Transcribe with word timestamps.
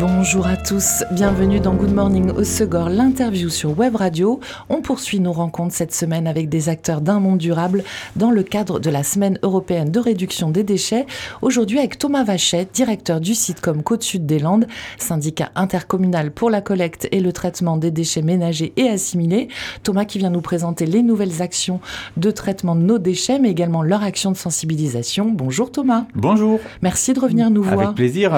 Bonjour 0.00 0.48
à 0.48 0.56
tous, 0.56 1.04
bienvenue 1.12 1.60
dans 1.60 1.74
Good 1.74 1.94
Morning 1.94 2.30
au 2.30 2.42
Segor, 2.42 2.88
l'interview 2.88 3.48
sur 3.48 3.78
Web 3.78 3.94
Radio. 3.94 4.40
On 4.68 4.82
poursuit 4.82 5.20
nos 5.20 5.32
rencontres 5.32 5.74
cette 5.74 5.94
semaine 5.94 6.26
avec 6.26 6.48
des 6.48 6.68
acteurs 6.68 7.00
d'un 7.00 7.20
monde 7.20 7.38
durable 7.38 7.84
dans 8.16 8.32
le 8.32 8.42
cadre 8.42 8.80
de 8.80 8.90
la 8.90 9.04
Semaine 9.04 9.38
européenne 9.42 9.92
de 9.92 10.00
réduction 10.00 10.50
des 10.50 10.64
déchets. 10.64 11.06
Aujourd'hui 11.42 11.78
avec 11.78 11.96
Thomas 11.96 12.24
Vachette, 12.24 12.70
directeur 12.74 13.20
du 13.20 13.34
site 13.34 13.60
comme 13.60 13.84
Côte-Sud 13.84 14.26
des 14.26 14.40
Landes, 14.40 14.66
syndicat 14.98 15.52
intercommunal 15.54 16.32
pour 16.32 16.50
la 16.50 16.60
collecte 16.60 17.06
et 17.12 17.20
le 17.20 17.32
traitement 17.32 17.76
des 17.76 17.92
déchets 17.92 18.22
ménagers 18.22 18.72
et 18.76 18.88
assimilés. 18.88 19.46
Thomas 19.84 20.06
qui 20.06 20.18
vient 20.18 20.30
nous 20.30 20.40
présenter 20.40 20.86
les 20.86 21.02
nouvelles 21.02 21.40
actions 21.40 21.80
de 22.16 22.32
traitement 22.32 22.74
de 22.74 22.82
nos 22.82 22.98
déchets, 22.98 23.38
mais 23.38 23.50
également 23.50 23.82
leur 23.82 24.02
action 24.02 24.32
de 24.32 24.36
sensibilisation. 24.36 25.30
Bonjour 25.30 25.70
Thomas. 25.70 26.06
Bonjour. 26.16 26.58
Merci 26.82 27.12
de 27.12 27.20
revenir 27.20 27.48
nous 27.50 27.62
voir. 27.62 27.80
Avec 27.80 27.94
plaisir. 27.94 28.32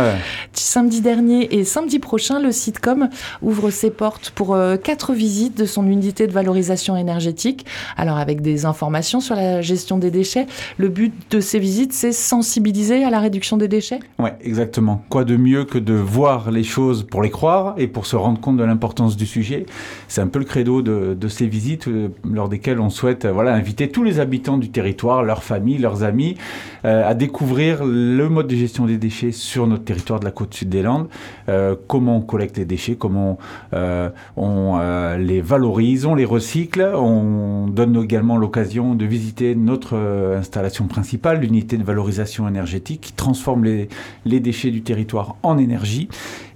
Samedi 0.52 1.00
dernier, 1.00 1.45
et 1.50 1.64
samedi 1.64 1.98
prochain, 1.98 2.40
le 2.40 2.52
sitcom 2.52 3.08
ouvre 3.42 3.70
ses 3.70 3.90
portes 3.90 4.30
pour 4.30 4.54
euh, 4.54 4.76
quatre 4.76 5.12
visites 5.12 5.56
de 5.56 5.64
son 5.64 5.86
unité 5.86 6.26
de 6.26 6.32
valorisation 6.32 6.96
énergétique. 6.96 7.66
Alors 7.96 8.18
avec 8.18 8.40
des 8.40 8.64
informations 8.64 9.20
sur 9.20 9.34
la 9.34 9.62
gestion 9.62 9.98
des 9.98 10.10
déchets. 10.10 10.46
Le 10.78 10.88
but 10.88 11.12
de 11.30 11.40
ces 11.40 11.58
visites, 11.58 11.92
c'est 11.92 12.12
sensibiliser 12.12 13.04
à 13.04 13.10
la 13.10 13.20
réduction 13.20 13.56
des 13.56 13.68
déchets? 13.68 14.00
Oui, 14.18 14.30
exactement. 14.40 15.02
Quoi 15.08 15.24
de 15.24 15.36
mieux 15.36 15.64
que 15.64 15.78
de 15.78 15.94
voir 15.94 16.50
les 16.50 16.64
choses 16.64 17.04
pour 17.04 17.22
les 17.22 17.30
croire 17.30 17.74
et 17.78 17.86
pour 17.86 18.06
se 18.06 18.16
rendre 18.16 18.40
compte 18.40 18.56
de 18.56 18.64
l'importance 18.64 19.16
du 19.16 19.26
sujet? 19.26 19.66
C'est 20.08 20.20
un 20.20 20.28
peu 20.28 20.38
le 20.38 20.44
credo 20.44 20.82
de, 20.82 21.28
ces 21.28 21.46
visites 21.46 21.88
euh, 21.88 22.08
lors 22.24 22.48
desquelles 22.48 22.80
on 22.80 22.90
souhaite 22.90 23.24
euh, 23.24 23.46
inviter 23.46 23.88
tous 23.88 24.02
les 24.02 24.18
habitants 24.18 24.58
du 24.58 24.70
territoire, 24.70 25.22
leurs 25.22 25.42
familles, 25.42 25.78
leurs 25.78 26.02
amis, 26.02 26.36
à 26.84 27.14
découvrir 27.14 27.84
le 27.84 28.28
mode 28.28 28.46
de 28.46 28.56
gestion 28.56 28.86
des 28.86 28.96
déchets 28.96 29.32
sur 29.32 29.66
notre 29.66 29.84
territoire 29.84 30.20
de 30.20 30.24
la 30.24 30.30
côte 30.30 30.54
sud 30.54 30.68
des 30.68 30.82
Landes. 30.82 31.08
Euh, 31.48 31.76
comment 31.86 32.18
on 32.18 32.20
collecte 32.20 32.56
les 32.56 32.64
déchets, 32.64 32.96
comment 32.96 33.38
euh, 33.72 34.10
on 34.36 34.78
euh, 34.80 35.16
les 35.16 35.40
valorise, 35.40 36.06
on 36.06 36.14
les 36.14 36.24
recycle. 36.24 36.82
On 36.82 37.66
donne 37.68 38.02
également 38.02 38.36
l'occasion 38.36 38.94
de 38.94 39.04
visiter 39.04 39.54
notre 39.54 39.96
installation 40.36 40.86
principale, 40.86 41.40
l'unité 41.40 41.76
de 41.76 41.84
valorisation 41.84 42.48
énergétique, 42.48 43.00
qui 43.00 43.12
transforme 43.12 43.64
les, 43.64 43.88
les 44.24 44.40
déchets 44.40 44.70
du 44.70 44.82
territoire 44.82 45.36
en 45.42 45.58
énergie. 45.58 46.08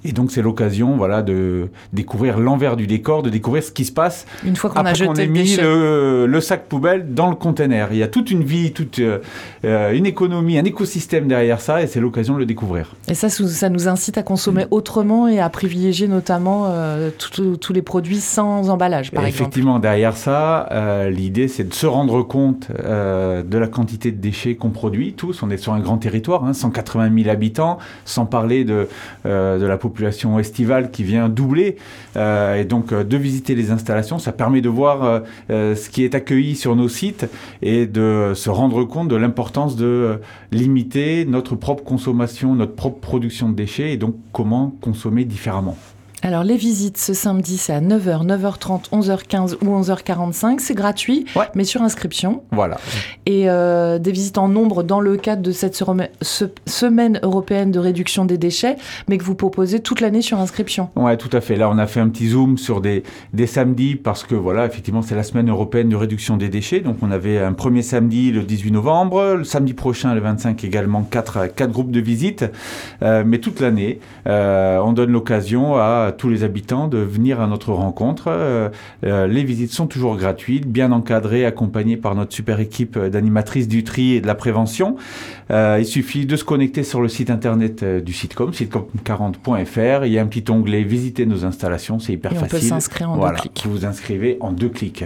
Et 0.05 0.13
donc 0.13 0.31
c'est 0.31 0.43
l'occasion, 0.43 0.97
voilà, 0.97 1.23
de 1.23 1.69
découvrir 1.93 2.39
l'envers 2.39 2.77
du 2.77 2.87
décor, 2.87 3.23
de 3.23 3.31
découvrir 3.31 3.63
ce 3.63 3.71
qui 3.71 3.85
se 3.85 3.93
passe 3.93 4.27
une 4.45 4.57
fois 4.57 4.71
qu'on 4.71 4.81
a 4.81 4.95
jeté 4.95 5.27
mis 5.27 5.57
le, 5.57 6.41
sac 6.41 6.67
poubelle 6.69 7.15
dans 7.15 7.29
le 7.29 7.37
conteneur. 7.37 7.89
Il 7.93 7.99
y 7.99 8.03
a 8.03 8.09
toute 8.09 8.31
une 8.31 8.43
vie, 8.43 8.73
toute 8.73 9.01
une 9.63 10.07
économie, 10.07 10.59
un 10.59 10.65
écosystème 10.65 11.29
derrière 11.29 11.61
ça, 11.61 11.83
et 11.83 11.87
c'est 11.87 12.01
l'occasion 12.01 12.35
de 12.35 12.39
le 12.39 12.47
découvrir. 12.47 12.95
Et 13.09 13.15
ça, 13.15 13.29
ça 13.29 13.69
nous 13.69 13.89
incite 13.89 14.17
à 14.19 14.23
consommer 14.23 14.67
autrement 14.71 15.29
et 15.29 15.39
à 15.39 15.49
privilégier 15.49 16.09
notamment 16.09 16.67
euh, 16.69 17.11
tous 17.19 17.73
les 17.73 17.83
produits 17.83 18.21
sans 18.21 18.71
emballage, 18.71 19.11
par 19.11 19.25
exemple. 19.25 19.43
Effectivement, 19.43 19.79
derrière 19.79 20.17
ça, 20.17 20.69
euh, 20.71 21.11
l'idée 21.11 21.49
c'est 21.49 21.69
de 21.69 21.75
se 21.75 21.87
rendre 21.87 22.23
compte 22.23 22.69
euh, 22.85 23.43
de 23.43 23.59
la 23.59 23.69
quantité 23.69 24.13
de 24.13 24.21
déchets 24.21 24.57
qu'on 24.57 24.71
produit 24.71 25.13
tous. 25.13 25.43
On 25.43 25.51
est 25.51 25.57
sur 25.57 25.73
un 25.73 25.81
grand 25.81 25.99
territoire, 25.99 26.45
hein, 26.45 26.53
180 26.53 27.11
000 27.15 27.31
habitants, 27.31 27.79
sans 28.05 28.27
parler 28.27 28.65
de, 28.65 28.89
de 29.25 29.67
la 29.67 29.77
population 29.77 29.90
estivale 30.39 30.91
qui 30.91 31.03
vient 31.03 31.29
doubler. 31.29 31.77
et 32.17 32.65
donc 32.65 32.93
de 32.93 33.17
visiter 33.17 33.55
les 33.55 33.71
installations, 33.71 34.19
ça 34.19 34.33
permet 34.33 34.61
de 34.61 34.69
voir 34.69 35.23
ce 35.49 35.91
qui 35.91 36.05
est 36.05 36.15
accueilli 36.15 36.57
sur 36.57 36.77
nos 36.77 36.89
sites 36.89 37.27
et 37.63 37.87
de 37.87 38.33
se 38.35 38.51
rendre 38.51 38.85
compte 38.85 39.09
de 39.09 39.17
l'importance 39.17 39.77
de 39.77 40.21
limiter 40.53 41.25
notre 41.25 41.57
propre 41.57 41.85
consommation, 41.85 42.55
notre 42.55 42.75
propre 42.75 43.01
production 43.01 43.49
de 43.49 43.55
déchets 43.55 43.93
et 43.93 43.97
donc 43.97 44.15
comment 44.33 44.75
consommer 44.81 45.25
différemment. 45.25 45.77
Alors 46.23 46.45
les 46.45 46.57
visites 46.57 46.99
ce 46.99 47.15
samedi 47.15 47.57
c'est 47.57 47.73
à 47.73 47.81
9h, 47.81 48.27
9h30, 48.27 48.91
11h15 48.91 49.57
ou 49.65 49.81
11h45, 49.81 50.59
c'est 50.59 50.75
gratuit 50.75 51.25
mais 51.55 51.65
sur 51.65 51.81
inscription. 51.81 52.43
Voilà. 52.51 52.77
Et 53.25 53.49
euh, 53.49 53.99
des 53.99 54.13
visites 54.13 54.37
en 54.37 54.49
nombre 54.49 54.83
dans 54.83 55.01
le 55.01 55.17
cadre 55.17 55.41
de 55.41 55.51
cette 55.51 55.83
semaine 56.67 57.21
européenne 57.23 57.71
de 57.71 57.79
réduction 57.79 58.27
des 58.27 58.37
déchets 58.37 58.77
mais 59.09 59.17
que 59.17 59.25
vous 59.25 59.35
proposez 59.35 59.81
toute 59.81 60.03
l'année 60.03 60.21
sur 60.21 60.39
inscription. 60.39 60.91
Ouais, 60.95 61.17
tout 61.17 61.35
à 61.35 61.41
fait. 61.41 61.57
Là 61.57 61.71
on 61.71 61.79
a 61.79 61.87
fait 61.87 62.01
un 62.01 62.09
petit 62.11 62.29
zoom 62.29 62.59
sur 62.59 62.83
des, 62.83 63.03
des 63.33 63.47
samedis 63.47 63.97
parce 63.97 64.23
que 64.23 64.35
voilà, 64.35 64.67
effectivement 64.67 65.01
c'est 65.01 65.17
la 65.17 65.23
semaine 65.23 65.49
européenne 65.49 65.89
de 65.89 65.97
réduction 65.97 66.37
des 66.37 66.51
déchets. 66.51 66.81
Donc 66.81 66.99
on 67.01 67.11
avait 67.11 67.39
un 67.39 67.55
premier 67.55 67.81
samedi 67.81 68.31
le 68.31 68.43
18 68.43 68.73
novembre, 68.73 69.37
le 69.39 69.45
samedi 69.45 69.73
prochain 69.73 70.15
le 70.15 70.21
25 70.21 70.65
également 70.65 71.03
quatre, 71.03 71.47
quatre 71.47 71.73
groupes 71.73 71.93
de 71.93 72.01
visites. 72.01 72.45
Euh, 73.03 73.25
mais 73.27 73.39
toute 73.39 73.61
l'année 73.61 74.01
euh, 74.27 74.79
on 74.85 74.93
donne 74.93 75.13
l'occasion 75.13 75.77
à 75.77 76.10
tous 76.13 76.29
les 76.29 76.45
habitants 76.45 76.89
de 76.89 76.99
venir 76.99 77.41
à 77.41 77.47
notre 77.47 77.73
rencontre. 77.73 78.25
Euh, 78.29 78.69
euh, 79.05 79.27
les 79.27 79.45
visites 79.45 79.73
sont 79.73 79.87
toujours 79.87 80.17
gratuites, 80.17 80.67
bien 80.67 80.93
encadrées, 80.93 81.45
accompagnées 81.45 81.97
par 81.97 82.15
notre 82.15 82.33
super 82.33 82.61
équipe 82.61 82.99
d'animatrices 82.99 83.69
du 83.69 83.85
tri 83.85 84.15
et 84.15 84.21
de 84.21 84.27
la 84.27 84.35
prévention. 84.35 84.97
Euh, 85.51 85.79
il 85.81 85.87
suffit 85.87 86.27
de 86.27 86.37
se 86.37 86.45
connecter 86.45 86.83
sur 86.83 87.01
le 87.01 87.09
site 87.09 87.31
internet 87.31 87.85
du 87.85 88.13
sitcom, 88.13 88.51
sitcom40.fr. 88.51 90.07
Il 90.07 90.13
y 90.13 90.19
a 90.19 90.23
un 90.23 90.27
petit 90.27 90.51
onglet 90.51 90.83
Visiter 90.83 91.27
nos 91.27 91.45
installations, 91.45 91.99
c'est 91.99 92.15
hyper 92.15 92.33
facile. 92.33 92.47
On 92.47 92.51
peut 92.51 92.61
s'inscrire 92.61 93.11
en 93.11 93.19
deux 93.19 93.35
clics. 93.35 93.63
Vous 93.65 93.71
vous 93.71 93.85
inscrivez 93.85 94.37
en 94.41 94.53
deux 94.53 94.69
clics. 94.69 95.05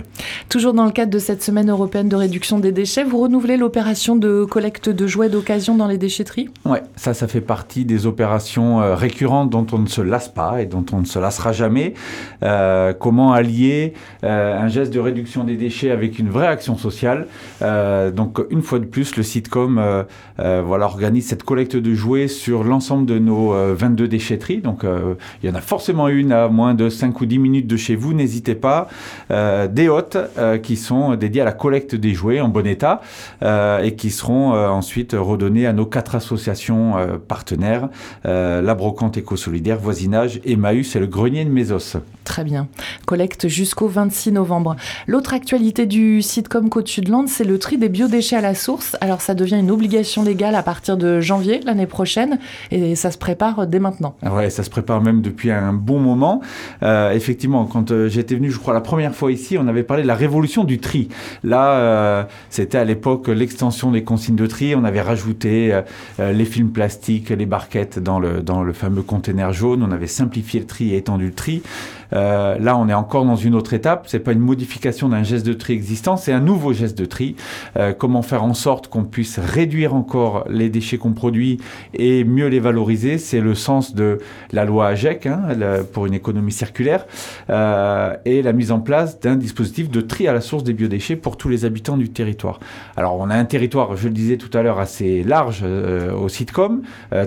Toujours 0.49 0.73
dans 0.73 0.87
le 0.87 0.93
cadre 0.93 1.11
de 1.11 1.19
cette 1.19 1.43
semaine 1.43 1.71
européenne 1.71 2.09
de 2.09 2.17
réduction 2.17 2.59
des 2.59 2.73
déchets, 2.73 3.05
vous 3.05 3.19
renouvelez 3.19 3.57
l'opération 3.57 4.17
de 4.17 4.45
collecte 4.45 4.89
de 4.89 5.07
jouets 5.07 5.29
d'occasion 5.29 5.75
dans 5.77 5.87
les 5.87 5.99
déchetteries? 5.99 6.49
Ouais, 6.65 6.83
ça, 6.97 7.13
ça 7.13 7.29
fait 7.29 7.41
partie 7.41 7.85
des 7.85 8.07
opérations 8.07 8.95
récurrentes 8.95 9.51
dont 9.51 9.67
on 9.73 9.79
ne 9.79 9.89
se 9.89 10.01
lasse 10.01 10.29
pas 10.29 10.63
et 10.63 10.67
dont 10.67 10.85
on 10.93 10.94
ne 11.01 11.07
se 11.07 11.19
lassera 11.19 11.53
jamais. 11.53 11.95
Euh, 12.43 12.93
comment 12.93 13.33
allier 13.33 13.95
euh, 14.25 14.59
un 14.59 14.69
geste 14.69 14.93
de 14.93 15.01
réduction 15.01 15.45
des 15.45 15.57
déchets 15.57 15.91
avec 15.91 16.19
une 16.19 16.29
vraie 16.29 16.47
action 16.47 16.77
sociale? 16.77 17.27
Euh, 17.63 18.11
Donc 18.11 18.41
une 18.51 18.63
fois 18.63 18.79
de 18.79 18.85
plus, 18.85 19.17
le 19.17 19.23
sitcom 19.23 19.83
voilà, 20.37 20.87
organise 20.87 21.27
cette 21.27 21.43
collecte 21.43 21.77
de 21.77 21.95
jouets 21.95 22.29
sur 22.29 22.65
l'ensemble 22.65 23.07
de 23.07 23.19
nos 23.19 23.53
22 23.75 24.09
déchetteries. 24.09 24.61
Donc 24.61 24.85
il 25.43 25.49
y 25.49 25.53
en 25.53 25.55
a 25.55 25.61
forcément 25.61 26.09
une 26.09 26.33
à 26.33 26.49
moins 26.49 26.75
de 26.75 26.89
5 26.89 27.21
ou 27.21 27.27
10 27.27 27.39
minutes 27.39 27.67
de 27.67 27.77
chez 27.77 27.97
vous, 27.97 28.13
n'hésitez 28.13 28.55
pas. 28.55 28.89
des 29.31 29.89
hôtes 29.89 30.17
qui 30.63 30.77
sont 30.77 31.15
dédiés 31.15 31.43
à 31.43 31.45
la 31.45 31.53
collecte 31.53 31.95
des 31.95 32.15
jouets 32.15 32.41
en 32.41 32.49
bon 32.49 32.67
état 32.67 33.01
et 33.43 33.95
qui 33.97 34.11
seront 34.11 34.53
ensuite 34.53 35.15
redonnés 35.19 35.67
à 35.67 35.73
nos 35.73 35.87
quatre 35.87 36.15
associations 36.15 36.95
partenaires, 37.29 37.89
la 38.25 38.75
Brocante 38.75 39.17
Éco-Solidaire, 39.17 39.79
Voisinage, 39.79 40.41
Emmaüs 40.45 40.84
c'est 40.85 41.01
le 41.01 41.07
grenier 41.07 41.45
de 41.45 41.51
Mésos. 41.51 41.97
Très 42.25 42.43
bien. 42.43 42.69
Collecte 43.07 43.49
jusqu'au 43.49 43.87
26 43.87 44.33
novembre. 44.33 44.77
L'autre 45.07 45.35
actualité 45.35 45.85
du 45.85 46.23
site 46.23 46.49
comme 46.49 46.71
Côte-Sudland, 46.71 47.29
c'est 47.29 47.45
le 47.45 47.59
tri 47.59 47.77
des 47.77 47.91
biodéchets 47.91 48.37
à 48.37 48.41
la 48.41 48.55
source. 48.55 48.97
Alors 49.01 49.21
ça 49.21 49.35
devient 49.35 49.59
une 49.59 49.71
obligation 49.71 50.23
légale 50.23 50.55
à 50.55 50.63
partir 50.63 50.97
de 50.97 51.21
janvier 51.21 51.61
l'année 51.65 51.87
prochaine 51.87 52.39
et 52.71 52.97
ça 52.97 53.11
se 53.11 53.19
prépare 53.19 53.67
dès 53.67 53.79
maintenant. 53.79 54.17
Ouais, 54.23 54.51
ça 54.51 54.63
se 54.63 54.71
prépare 54.71 55.03
même 55.03 55.21
depuis 55.21 55.51
un 55.51 55.73
bon 55.73 56.01
moment. 56.01 56.41
Euh, 56.83 57.13
effectivement, 57.13 57.67
quand 57.67 57.91
euh, 57.91 58.09
j'étais 58.09 58.35
venu, 58.35 58.51
je 58.51 58.59
crois, 58.59 58.75
la 58.75 58.81
première 58.81 59.15
fois 59.15 59.31
ici, 59.31 59.57
on 59.59 59.69
avait 59.69 59.83
parlé 59.83 60.03
de 60.03 60.09
la 60.09 60.15
révolution 60.15 60.65
du 60.65 60.79
tri. 60.79 61.09
Là, 61.43 61.73
euh, 61.73 62.25
c'était 62.51 62.79
à 62.79 62.85
l'époque 62.85 63.29
l'extension 63.29 63.91
des 63.91 64.03
consignes 64.03 64.37
de 64.37 64.47
tri. 64.47 64.75
On 64.75 64.85
avait 64.85 65.03
rajouté 65.03 65.81
les 66.19 66.45
films 66.45 66.71
plastiques, 66.71 67.31
les 67.31 67.47
barquettes 67.47 67.99
dans 67.99 68.19
le, 68.19 68.43
dans 68.43 68.63
le 68.63 68.73
fameux 68.73 69.03
conteneur 69.03 69.53
jaune. 69.53 69.83
On 69.83 69.93
avait 69.93 70.07
simplifié 70.07 70.61
le 70.61 70.67
tri 70.67 70.74
et 70.81 70.97
étendu 70.97 71.27
le 71.27 71.35
tri. 71.35 71.63
Euh, 72.15 72.59
là, 72.59 72.77
on 72.77 72.89
est 72.89 72.95
encore 72.95 73.25
dans 73.25 73.37
une 73.37 73.55
autre 73.55 73.75
étape. 73.75 74.07
C'est 74.09 74.21
pas 74.21 74.33
une 74.33 74.41
modification 74.41 75.09
d'un 75.09 75.23
geste 75.23 75.47
de 75.47 75.53
tri 75.53 75.73
existant, 75.73 76.17
c'est 76.17 76.33
un 76.33 76.41
nouveau 76.41 76.73
geste 76.73 76.97
de 76.99 77.05
tri. 77.05 77.37
Euh, 77.77 77.93
comment 77.93 78.23
faire 78.23 78.45
en 78.45 78.55
sorte 78.55 78.89
qu'on 78.89 79.05
puisse 79.05 79.39
réduire 79.39 79.95
encore 79.95 80.45
les 80.49 80.69
déchets 80.69 80.99
qu'on 80.99 81.13
produit 81.13 81.59
et 81.95 82.25
mieux 82.25 82.49
les 82.49 82.61
valoriser? 82.61 83.19
C'est 83.19 83.41
le 83.41 83.55
sens 83.55 83.95
de 83.95 84.19
la 84.53 84.65
loi 84.65 84.89
AGEC 84.89 85.27
hein, 85.27 85.43
pour 85.93 86.07
une 86.07 86.15
économie 86.15 86.53
circulaire 86.53 87.07
euh, 87.51 88.15
et 88.25 88.43
la 88.43 88.53
mise 88.53 88.73
en 88.73 88.81
place 88.81 89.21
d'un 89.21 89.37
dispositif 89.37 89.91
de 89.91 90.01
tri 90.01 90.29
à 90.29 90.33
la 90.33 90.41
source 90.41 90.65
des 90.65 90.73
biodéchets 90.73 91.17
pour 91.17 91.37
tous 91.37 91.49
les 91.49 91.65
habitants 91.65 91.97
du 91.97 92.11
territoire. 92.11 92.61
Alors, 92.97 93.19
on 93.19 93.31
a 93.31 93.35
un 93.35 93.45
territoire, 93.45 93.97
je 93.97 94.09
le 94.09 94.15
disais 94.15 94.37
tout 94.37 94.57
à 94.57 94.63
l'heure, 94.63 94.79
assez 94.79 95.23
large 95.23 95.65
au 95.65 96.29
sitcom, 96.29 96.83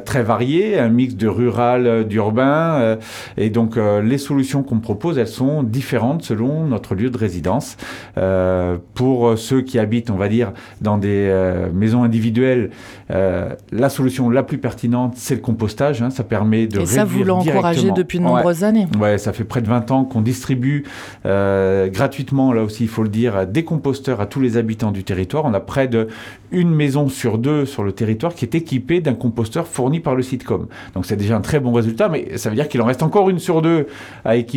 très 0.05 0.23
varié, 0.23 0.77
un 0.77 0.89
mix 0.89 1.15
de 1.15 1.27
rural, 1.27 2.07
d'urbain 2.07 2.97
Et 3.37 3.49
donc 3.49 3.77
euh, 3.77 4.01
les 4.01 4.17
solutions 4.17 4.63
qu'on 4.63 4.76
propose, 4.79 5.17
elles 5.17 5.27
sont 5.27 5.63
différentes 5.63 6.23
selon 6.23 6.65
notre 6.65 6.95
lieu 6.95 7.09
de 7.09 7.17
résidence. 7.17 7.77
Euh, 8.17 8.77
pour 8.93 9.37
ceux 9.37 9.61
qui 9.61 9.79
habitent, 9.79 10.09
on 10.09 10.15
va 10.15 10.27
dire, 10.29 10.53
dans 10.81 10.97
des 10.97 11.33
maisons 11.73 12.03
individuelles, 12.03 12.71
la 13.09 13.89
solution 13.89 14.29
la 14.29 14.43
plus 14.43 14.57
pertinente, 14.57 15.13
c'est 15.15 15.35
le 15.35 15.41
compostage. 15.41 16.01
Hein. 16.01 16.09
ça 16.09 16.23
permet 16.23 16.67
de 16.67 16.81
Et 16.81 16.85
ça, 16.85 17.05
vous 17.05 17.23
l'encouragez 17.23 17.91
depuis 17.91 18.19
de 18.19 18.23
nombreuses 18.23 18.63
années. 18.63 18.87
Ouais, 18.99 19.17
ça 19.17 19.33
fait 19.33 19.43
près 19.43 19.61
de 19.61 19.67
20 19.67 19.91
ans 19.91 20.03
qu'on 20.03 20.21
distribue 20.21 20.85
gratuitement, 21.23 22.53
là 22.53 22.63
aussi, 22.63 22.83
il 22.83 22.89
faut 22.89 23.03
le 23.03 23.09
dire, 23.09 23.47
des 23.47 23.63
composteurs 23.63 24.21
à 24.21 24.25
tous 24.25 24.39
les 24.39 24.57
habitants 24.57 24.91
du 24.91 25.03
territoire. 25.03 25.45
On 25.45 25.53
a 25.53 25.59
près 25.59 25.87
de 25.87 26.07
une 26.51 26.73
maison 26.73 27.09
sur 27.09 27.37
deux 27.37 27.65
sur 27.65 27.83
le 27.83 27.91
territoire 27.91 28.33
qui 28.33 28.45
est 28.45 28.55
équipée 28.55 29.01
d'un 29.01 29.13
composteur 29.13 29.67
fourni 29.67 29.99
par 29.99 30.15
le 30.15 30.23
sitcom. 30.23 30.67
Donc 30.93 31.05
c'est 31.05 31.15
déjà 31.15 31.35
un 31.35 31.41
très 31.41 31.59
bon 31.59 31.73
résultat, 31.73 32.09
mais 32.09 32.37
ça 32.37 32.49
veut 32.49 32.55
dire 32.55 32.69
qu'il 32.69 32.81
en 32.81 32.85
reste 32.85 33.03
encore 33.03 33.29
une 33.29 33.39
sur 33.39 33.61
deux 33.61 33.87
à 34.23 34.35
équiper. 34.35 34.56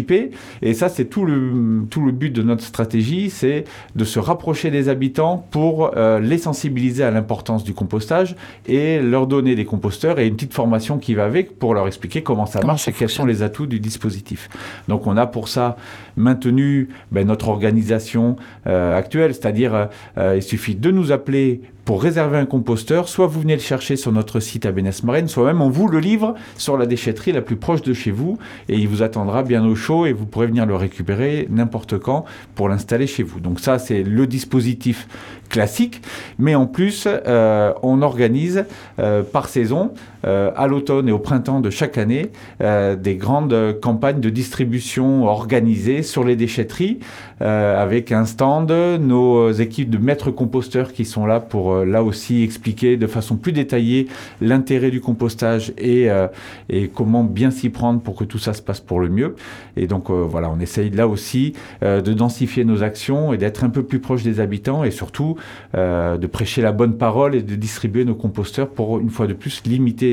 Et 0.63 0.75
ça, 0.75 0.89
c'est 0.89 1.07
tout 1.07 1.25
le, 1.25 1.85
tout 1.91 2.05
le 2.05 2.13
but 2.13 2.31
de 2.31 2.43
notre 2.43 2.65
stratégie, 2.65 3.31
c'est 3.31 3.65
de 3.95 4.05
se 4.05 4.19
rapprocher 4.19 4.71
des 4.71 4.89
habitants 4.89 5.47
pour 5.51 5.93
euh, 5.97 6.21
les 6.21 6.39
sensibiliser 6.39 7.05
à 7.05 7.11
l'importance 7.11 7.65
du 7.65 7.75
compostage 7.75 8.37
et 8.67 9.01
leur 9.01 9.27
donner 9.27 9.55
des 9.55 9.65
composteurs 9.65 10.19
et 10.19 10.27
une 10.27 10.35
petite 10.35 10.55
formation 10.55 10.99
qui 10.99 11.15
va 11.15 11.25
avec 11.25 11.59
pour 11.59 11.75
leur 11.75 11.87
expliquer 11.87 12.23
comment 12.23 12.47
ça 12.47 12.63
marche 12.63 12.89
et 12.89 12.93
quels 12.93 13.09
sont 13.09 13.27
les 13.27 13.43
atouts 13.43 13.67
du 13.67 13.81
dispositif. 13.81 14.49
Donc 14.89 15.07
on 15.07 15.17
a 15.17 15.27
pour 15.27 15.49
ça 15.49 15.77
maintenu 16.17 16.89
ben, 17.13 17.27
notre 17.27 17.49
organisation 17.49 18.37
euh, 18.67 18.97
actuelle, 18.97 19.35
c'est-à-dire 19.35 19.89
euh, 20.19 20.35
il 20.37 20.43
suffit 20.43 20.75
de 20.75 20.91
nous 20.91 21.13
appeler 21.13 21.61
pour 21.91 22.05
réserver 22.05 22.39
un 22.39 22.47
composteur, 22.47 23.09
soit 23.09 23.27
vous 23.27 23.41
venez 23.41 23.57
le 23.57 23.61
chercher 23.61 23.97
sur 23.97 24.13
notre 24.13 24.39
site 24.39 24.65
à 24.65 24.71
Bénès-Marine, 24.71 25.27
soit 25.27 25.45
même 25.45 25.61
on 25.61 25.71
vous 25.71 25.89
le 25.89 25.99
livre 25.99 26.37
sur 26.57 26.79
la 26.79 26.87
déchetterie 26.87 27.33
la 27.33 27.43
plus 27.43 27.57
proche 27.57 27.83
de 27.83 27.93
chez 27.93 28.13
vous. 28.13 28.39
Et 28.69 28.77
il 28.77 28.87
vous 28.87 29.03
attendra 29.03 29.43
bien 29.43 29.67
au 29.67 29.75
chaud 29.75 30.07
et 30.07 30.13
vous 30.13 30.25
pourrez 30.25 30.47
venir 30.47 30.67
le 30.67 30.77
récupérer 30.77 31.49
n'importe 31.51 31.99
quand 31.99 32.27
pour 32.55 32.69
l'installer 32.69 33.09
chez 33.09 33.25
vous. 33.25 33.41
Donc 33.41 33.59
ça, 33.59 33.81
c'est 33.81 34.05
le 34.05 34.29
dispositif 34.29 35.09
classique, 35.49 36.01
mais 36.39 36.55
en 36.55 36.67
plus, 36.67 37.09
euh, 37.09 37.73
on 37.83 38.03
organise 38.03 38.67
euh, 39.01 39.25
par 39.25 39.49
saison, 39.49 39.93
à 40.25 40.67
l'automne 40.67 41.09
et 41.09 41.13
au 41.13 41.19
printemps 41.19 41.61
de 41.61 41.71
chaque 41.71 41.99
année, 41.99 42.31
des 42.61 43.17
grandes 43.17 43.81
campagnes 43.81 44.21
de 44.21 44.31
distribution 44.31 45.25
organisées 45.25 46.03
sur 46.03 46.25
les 46.25 46.37
déchetteries, 46.37 47.01
avec 47.41 48.13
un 48.13 48.25
stand, 48.25 48.71
nos 48.71 49.51
équipes 49.51 49.91
de 49.91 49.99
maîtres 49.99 50.31
composteurs 50.31 50.93
qui 50.93 51.05
sont 51.05 51.27
là 51.27 51.41
pour 51.41 51.73
euh, 51.73 51.85
là 51.85 52.03
aussi 52.03 52.43
expliquer 52.43 52.97
de 52.97 53.07
façon 53.07 53.37
plus 53.37 53.53
détaillée 53.53 54.09
l'intérêt 54.41 54.91
du 54.91 55.01
compostage 55.01 55.73
et, 55.79 56.11
euh, 56.11 56.29
et 56.69 56.89
comment 56.89 57.25
bien 57.25 57.51
s'y 57.51 57.71
prendre 57.71 58.01
pour 58.01 58.15
que 58.17 58.25
tout 58.25 58.39
ça 58.39 58.53
se 58.53 58.63
passe 58.63 58.81
pour 58.81 59.01
le 59.01 59.09
mieux. 59.09 59.37
Et 59.77 59.87
donc 59.87 60.11
euh, 60.11 60.27
voilà, 60.29 60.51
on 60.51 60.61
essaye 60.61 60.91
là 60.91 61.09
aussi 61.09 61.55
de 61.83 62.13
densifier 62.13 62.65
nos 62.65 62.83
actions 62.83 63.33
et 63.33 63.39
d'être 63.39 63.65
un 63.65 63.71
peu 63.71 63.83
plus 63.83 64.01
proche 64.01 64.23
des 64.23 64.41
habitants 64.41 64.85
et 64.85 64.91
surtout 64.91 65.37
de 65.75 66.27
prêcher 66.27 66.63
la 66.63 66.73
bonne 66.73 66.97
parole 66.97 67.35
et 67.35 67.43
de 67.43 67.55
distribuer 67.55 68.05
nos 68.05 68.15
composteurs 68.15 68.69
pour 68.69 68.99
une 68.99 69.11
fois 69.11 69.27
de 69.27 69.33
plus 69.33 69.63
limiter 69.67 70.10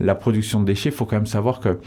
la 0.00 0.14
production 0.14 0.60
de 0.60 0.66
déchets. 0.66 0.90
Il 0.90 0.94
faut 0.94 1.04
quand 1.04 1.16
même 1.16 1.26
savoir 1.26 1.60
que 1.60 1.78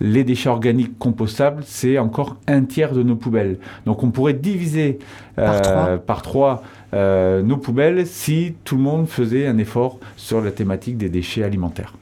les 0.00 0.24
déchets 0.24 0.48
organiques 0.48 0.98
compostables, 0.98 1.62
c'est 1.66 1.98
encore 1.98 2.36
un 2.46 2.62
tiers 2.62 2.92
de 2.92 3.02
nos 3.02 3.16
poubelles. 3.16 3.58
Donc 3.84 4.02
on 4.02 4.10
pourrait 4.10 4.32
diviser 4.32 4.98
par 5.36 6.22
trois, 6.22 6.62
euh, 6.94 7.42
nos 7.42 7.56
poubelles 7.56 8.06
si 8.06 8.54
tout 8.64 8.76
le 8.76 8.82
monde 8.82 9.06
faisait 9.08 9.46
un 9.46 9.58
effort 9.58 9.98
sur 10.16 10.40
la 10.40 10.50
thématique 10.50 10.96
des 10.96 11.08
déchets 11.08 11.44
alimentaires. 11.44 11.94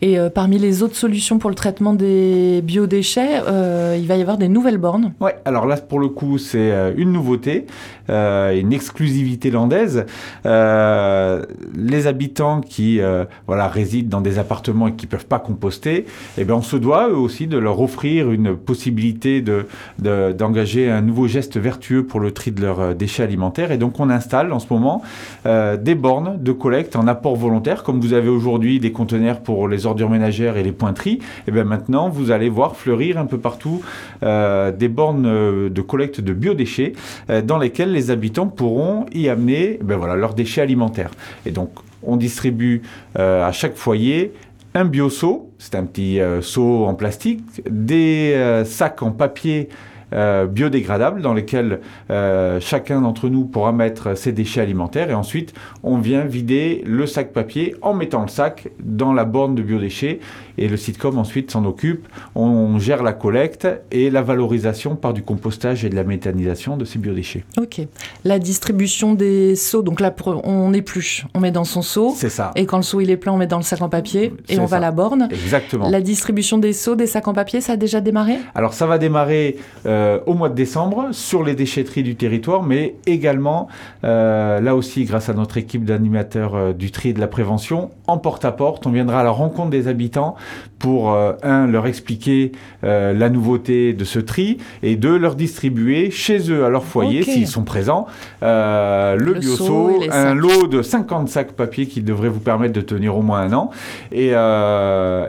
Et 0.00 0.18
euh, 0.18 0.30
parmi 0.30 0.58
les 0.58 0.82
autres 0.82 0.94
solutions 0.96 1.38
pour 1.38 1.50
le 1.50 1.56
traitement 1.56 1.92
des 1.92 2.62
biodéchets, 2.62 3.40
euh, 3.46 3.96
il 3.98 4.06
va 4.06 4.16
y 4.16 4.20
avoir 4.20 4.38
des 4.38 4.48
nouvelles 4.48 4.78
bornes. 4.78 5.12
Oui, 5.20 5.30
alors 5.44 5.66
là, 5.66 5.76
pour 5.76 5.98
le 5.98 6.08
coup, 6.08 6.38
c'est 6.38 6.70
euh, 6.70 6.92
une 6.96 7.12
nouveauté, 7.12 7.66
une 8.08 8.72
exclusivité 8.72 9.50
landaise. 9.50 10.06
les 10.44 12.06
habitants 12.06 12.62
qui 12.62 13.00
voilà, 13.46 13.68
résident 13.68 14.08
dans 14.08 14.20
des 14.22 14.38
appartements 14.38 14.88
et 14.88 14.94
qui 14.94 15.04
ne 15.04 15.10
peuvent 15.10 15.26
pas 15.26 15.38
composter, 15.38 16.06
eh 16.38 16.44
bien, 16.44 16.54
on 16.54 16.62
se 16.62 16.76
doit 16.76 17.08
eux 17.10 17.16
aussi 17.16 17.46
de 17.46 17.58
leur 17.58 17.80
offrir 17.82 18.30
une 18.30 18.56
possibilité 18.56 19.42
de, 19.42 19.66
d'engager 19.98 20.90
un 20.90 21.02
nouveau 21.02 21.26
geste 21.26 21.58
vertueux 21.58 22.06
pour 22.06 22.20
le 22.20 22.30
tri 22.32 22.50
de 22.50 22.62
leurs 22.62 22.94
déchets 22.94 23.24
alimentaires. 23.24 23.72
Et 23.72 23.78
donc, 23.78 24.00
on 24.00 24.08
installe 24.08 24.54
en 24.54 24.58
ce 24.58 24.66
moment 24.70 25.02
des 25.44 25.94
bornes 25.94 26.38
de 26.42 26.52
collecte 26.52 26.96
en 26.96 27.06
apport 27.06 27.36
volontaire, 27.36 27.82
comme 27.82 28.00
vous 28.00 28.14
avez 28.14 28.30
aujourd'hui 28.30 28.80
des 28.80 28.92
conteneurs 28.92 29.40
pour 29.40 29.57
les 29.66 29.86
ordures 29.86 30.10
ménagères 30.10 30.56
et 30.56 30.62
les 30.62 30.72
pointeries, 30.72 31.14
et 31.14 31.48
eh 31.48 31.50
bien 31.50 31.64
maintenant 31.64 32.08
vous 32.08 32.30
allez 32.30 32.48
voir 32.48 32.76
fleurir 32.76 33.18
un 33.18 33.26
peu 33.26 33.38
partout 33.38 33.82
euh, 34.22 34.70
des 34.70 34.88
bornes 34.88 35.26
euh, 35.26 35.68
de 35.70 35.80
collecte 35.80 36.20
de 36.20 36.32
biodéchets 36.32 36.92
euh, 37.30 37.42
dans 37.42 37.58
lesquelles 37.58 37.92
les 37.92 38.10
habitants 38.10 38.46
pourront 38.46 39.06
y 39.12 39.28
amener 39.28 39.78
eh 39.82 40.16
leurs 40.16 40.34
déchets 40.34 40.60
alimentaires. 40.60 41.10
Et 41.46 41.50
donc 41.50 41.70
on 42.02 42.16
distribue 42.16 42.82
à 43.16 43.50
chaque 43.50 43.74
foyer 43.74 44.32
un 44.74 44.84
bio-seau, 44.84 45.50
c'est 45.58 45.74
un 45.74 45.84
petit 45.84 46.20
seau 46.42 46.84
en 46.84 46.94
plastique, 46.94 47.42
des 47.68 48.62
sacs 48.64 49.02
en 49.02 49.10
papier 49.10 49.68
euh, 50.12 50.46
biodégradables 50.46 51.22
dans 51.22 51.34
lesquels 51.34 51.80
euh, 52.10 52.60
chacun 52.60 53.02
d'entre 53.02 53.28
nous 53.28 53.44
pourra 53.44 53.72
mettre 53.72 54.16
ses 54.16 54.32
déchets 54.32 54.60
alimentaires. 54.60 55.10
Et 55.10 55.14
ensuite 55.14 55.54
on 55.82 55.98
vient 55.98 56.24
vider 56.24 56.82
le 56.86 57.06
sac 57.06 57.32
papier 57.32 57.74
en 57.82 57.94
mettant 57.94 58.22
le 58.22 58.28
sac 58.28 58.68
dans 58.82 59.12
la 59.12 59.24
borne 59.24 59.54
de 59.54 59.62
biodéchets 59.62 60.20
et 60.58 60.68
le 60.68 60.76
sitcom 60.76 61.18
ensuite 61.18 61.50
s'en 61.50 61.64
occupe. 61.64 62.06
On, 62.34 62.78
gère 62.78 63.02
la 63.02 63.12
collecte 63.12 63.66
et 63.90 64.10
la 64.10 64.22
valorisation 64.22 64.94
par 64.94 65.12
du 65.12 65.22
compostage 65.22 65.84
et 65.84 65.88
de 65.88 65.96
la 65.96 66.04
méthanisation 66.04 66.76
de 66.76 66.84
ces 66.84 66.98
biodéchets. 66.98 67.44
Ok. 67.56 67.80
La 68.24 68.38
distribution 68.38 69.14
des 69.14 69.56
seaux, 69.56 69.82
donc 69.82 70.00
là 70.00 70.14
on 70.44 70.72
épluche, 70.72 71.26
on 71.34 71.40
met 71.40 71.50
dans 71.50 71.64
son 71.64 71.82
seau. 71.82 72.12
C'est 72.14 72.28
ça. 72.28 72.52
Et 72.56 72.66
quand 72.66 72.76
le 72.76 72.82
seau 72.82 73.00
il 73.00 73.10
est 73.10 73.16
plein, 73.16 73.32
on 73.32 73.36
met 73.36 73.46
dans 73.46 73.56
le 73.56 73.62
sac 73.62 73.80
en 73.82 73.88
papier 73.88 74.32
et 74.48 74.58
on 74.58 74.66
va 74.66 74.76
à 74.76 74.80
la 74.80 74.90
borne. 74.90 75.28
Exactement. 75.30 75.88
La 75.88 76.00
distribution 76.00 76.58
des 76.58 76.72
seaux, 76.72 76.94
des 76.94 77.06
sacs 77.06 77.26
en 77.28 77.32
papier, 77.32 77.60
ça 77.60 77.72
a 77.72 77.76
déjà 77.76 78.00
démarré? 78.00 78.36
Alors 78.54 78.74
ça 78.74 78.86
va 78.86 78.98
démarrer. 78.98 79.56
Euh, 79.86 80.20
au 80.26 80.34
mois 80.34 80.48
de 80.48 80.54
décembre 80.54 81.08
sur 81.12 81.42
les 81.42 81.54
déchetteries 81.54 82.02
du 82.02 82.16
territoire, 82.16 82.62
mais 82.62 82.96
également, 83.06 83.68
euh, 84.04 84.60
là 84.60 84.74
aussi, 84.74 85.04
grâce 85.04 85.28
à 85.28 85.34
notre 85.34 85.56
équipe 85.56 85.84
d'animateurs 85.84 86.54
euh, 86.54 86.72
du 86.72 86.90
tri 86.90 87.10
et 87.10 87.12
de 87.12 87.20
la 87.20 87.26
prévention, 87.26 87.90
en 88.06 88.18
porte-à-porte, 88.18 88.86
on 88.86 88.90
viendra 88.90 89.20
à 89.20 89.24
la 89.24 89.30
rencontre 89.30 89.70
des 89.70 89.88
habitants 89.88 90.34
pour, 90.78 91.16
un, 91.42 91.66
leur 91.66 91.86
expliquer 91.86 92.52
la 92.82 93.28
nouveauté 93.30 93.92
de 93.92 94.04
ce 94.04 94.18
tri, 94.20 94.58
et 94.82 94.96
deux, 94.96 95.18
leur 95.18 95.34
distribuer 95.34 96.10
chez 96.10 96.50
eux, 96.52 96.64
à 96.64 96.68
leur 96.68 96.84
foyer, 96.84 97.22
s'ils 97.22 97.48
sont 97.48 97.64
présents, 97.64 98.06
le, 98.42 99.16
le 99.16 99.34
bioso, 99.34 100.00
un 100.10 100.34
lot 100.34 100.68
de 100.68 100.82
50 100.82 101.28
sacs 101.28 101.52
papier 101.52 101.86
qui 101.86 102.00
devrait 102.00 102.28
vous 102.28 102.40
permettre 102.40 102.74
de 102.74 102.80
tenir 102.80 103.16
au 103.16 103.22
moins 103.22 103.40
un 103.40 103.52
an, 103.52 103.70
et, 104.12 104.28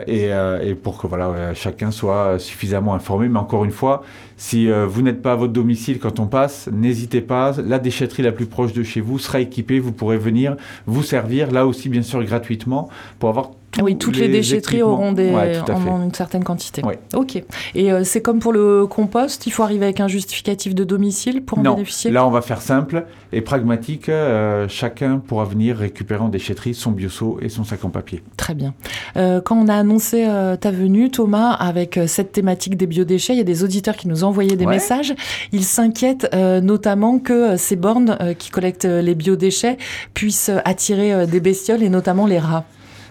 et, 0.06 0.30
et 0.62 0.74
pour 0.74 0.98
que 0.98 1.06
voilà, 1.06 1.52
chacun 1.54 1.90
soit 1.90 2.38
suffisamment 2.38 2.94
informé, 2.94 3.28
mais 3.28 3.38
encore 3.38 3.64
une 3.64 3.72
fois, 3.72 4.02
si 4.40 4.70
euh, 4.70 4.86
vous 4.86 5.02
n'êtes 5.02 5.20
pas 5.20 5.32
à 5.32 5.36
votre 5.36 5.52
domicile 5.52 5.98
quand 5.98 6.18
on 6.18 6.26
passe, 6.26 6.70
n'hésitez 6.72 7.20
pas. 7.20 7.52
La 7.62 7.78
déchetterie 7.78 8.22
la 8.22 8.32
plus 8.32 8.46
proche 8.46 8.72
de 8.72 8.82
chez 8.82 9.02
vous 9.02 9.18
sera 9.18 9.38
équipée. 9.38 9.78
Vous 9.78 9.92
pourrez 9.92 10.16
venir 10.16 10.56
vous 10.86 11.02
servir, 11.02 11.50
là 11.50 11.66
aussi 11.66 11.90
bien 11.90 12.00
sûr 12.00 12.24
gratuitement, 12.24 12.88
pour 13.18 13.28
avoir 13.28 13.50
oui, 13.82 13.96
toutes 13.96 14.16
les, 14.16 14.28
déchetteries 14.28 14.82
auront 14.82 15.12
des, 15.12 15.28
une 15.28 16.14
certaine 16.14 16.44
quantité. 16.44 16.82
Ok. 17.14 17.42
Et 17.74 17.92
euh, 17.92 18.02
c'est 18.04 18.20
comme 18.20 18.40
pour 18.40 18.52
le 18.52 18.86
compost, 18.86 19.46
il 19.46 19.50
faut 19.50 19.62
arriver 19.62 19.84
avec 19.84 20.00
un 20.00 20.08
justificatif 20.08 20.74
de 20.74 20.84
domicile 20.84 21.42
pour 21.42 21.58
en 21.58 21.62
non. 21.62 21.74
bénéficier? 21.74 22.10
Là, 22.10 22.26
on 22.26 22.30
va 22.30 22.42
faire 22.42 22.60
simple 22.60 23.04
et 23.32 23.40
pragmatique. 23.40 24.08
Euh, 24.08 24.66
chacun 24.68 25.18
pourra 25.18 25.44
venir 25.44 25.76
récupérer 25.76 26.20
en 26.20 26.28
déchetterie 26.28 26.74
son 26.74 26.90
bioseau 26.90 27.38
et 27.40 27.48
son 27.48 27.64
sac 27.64 27.84
en 27.84 27.90
papier. 27.90 28.22
Très 28.36 28.54
bien. 28.54 28.74
Euh, 29.16 29.40
quand 29.40 29.56
on 29.56 29.68
a 29.68 29.74
annoncé 29.74 30.26
ta 30.60 30.70
venue, 30.70 31.10
Thomas, 31.10 31.52
avec 31.52 31.98
cette 32.06 32.32
thématique 32.32 32.76
des 32.76 32.86
biodéchets, 32.86 33.34
il 33.34 33.38
y 33.38 33.42
a 33.42 33.44
des 33.44 33.62
auditeurs 33.62 33.96
qui 33.96 34.08
nous 34.08 34.24
envoyaient 34.24 34.56
des 34.56 34.66
messages. 34.66 35.14
Ils 35.52 35.64
s'inquiètent 35.64 36.34
notamment 36.34 37.18
que 37.18 37.56
ces 37.56 37.76
bornes 37.76 38.18
qui 38.38 38.50
collectent 38.50 38.84
les 38.84 39.14
biodéchets 39.14 39.78
puissent 40.14 40.50
attirer 40.64 41.26
des 41.26 41.40
bestioles 41.40 41.82
et 41.82 41.88
notamment 41.88 42.26
les 42.26 42.38
rats. 42.38 42.64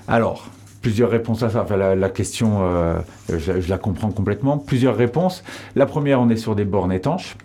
Alors, 0.09 0.47
plusieurs 0.81 1.11
réponses 1.11 1.43
à 1.43 1.51
ça. 1.51 1.67
La, 1.77 2.09
question, 2.09 2.61
euh, 2.63 2.99
je, 3.29 3.69
la 3.69 3.77
comprends 3.77 4.09
complètement. 4.09 4.57
Plusieurs 4.57 4.95
réponses. 4.95 5.43
La 5.75 5.85
première, 5.85 6.19
on 6.19 6.29
est 6.29 6.35
sur 6.35 6.55
des 6.55 6.65
bornes 6.65 6.91
étanches, 6.91 7.37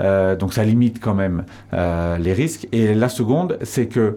euh, 0.00 0.34
donc 0.34 0.52
ça 0.52 0.64
limite 0.64 0.98
quand 1.00 1.14
même 1.14 1.44
euh, 1.74 2.18
les 2.18 2.32
risques. 2.32 2.66
Et 2.72 2.92
la 2.92 3.08
seconde, 3.08 3.60
c'est 3.62 3.86
que 3.86 4.16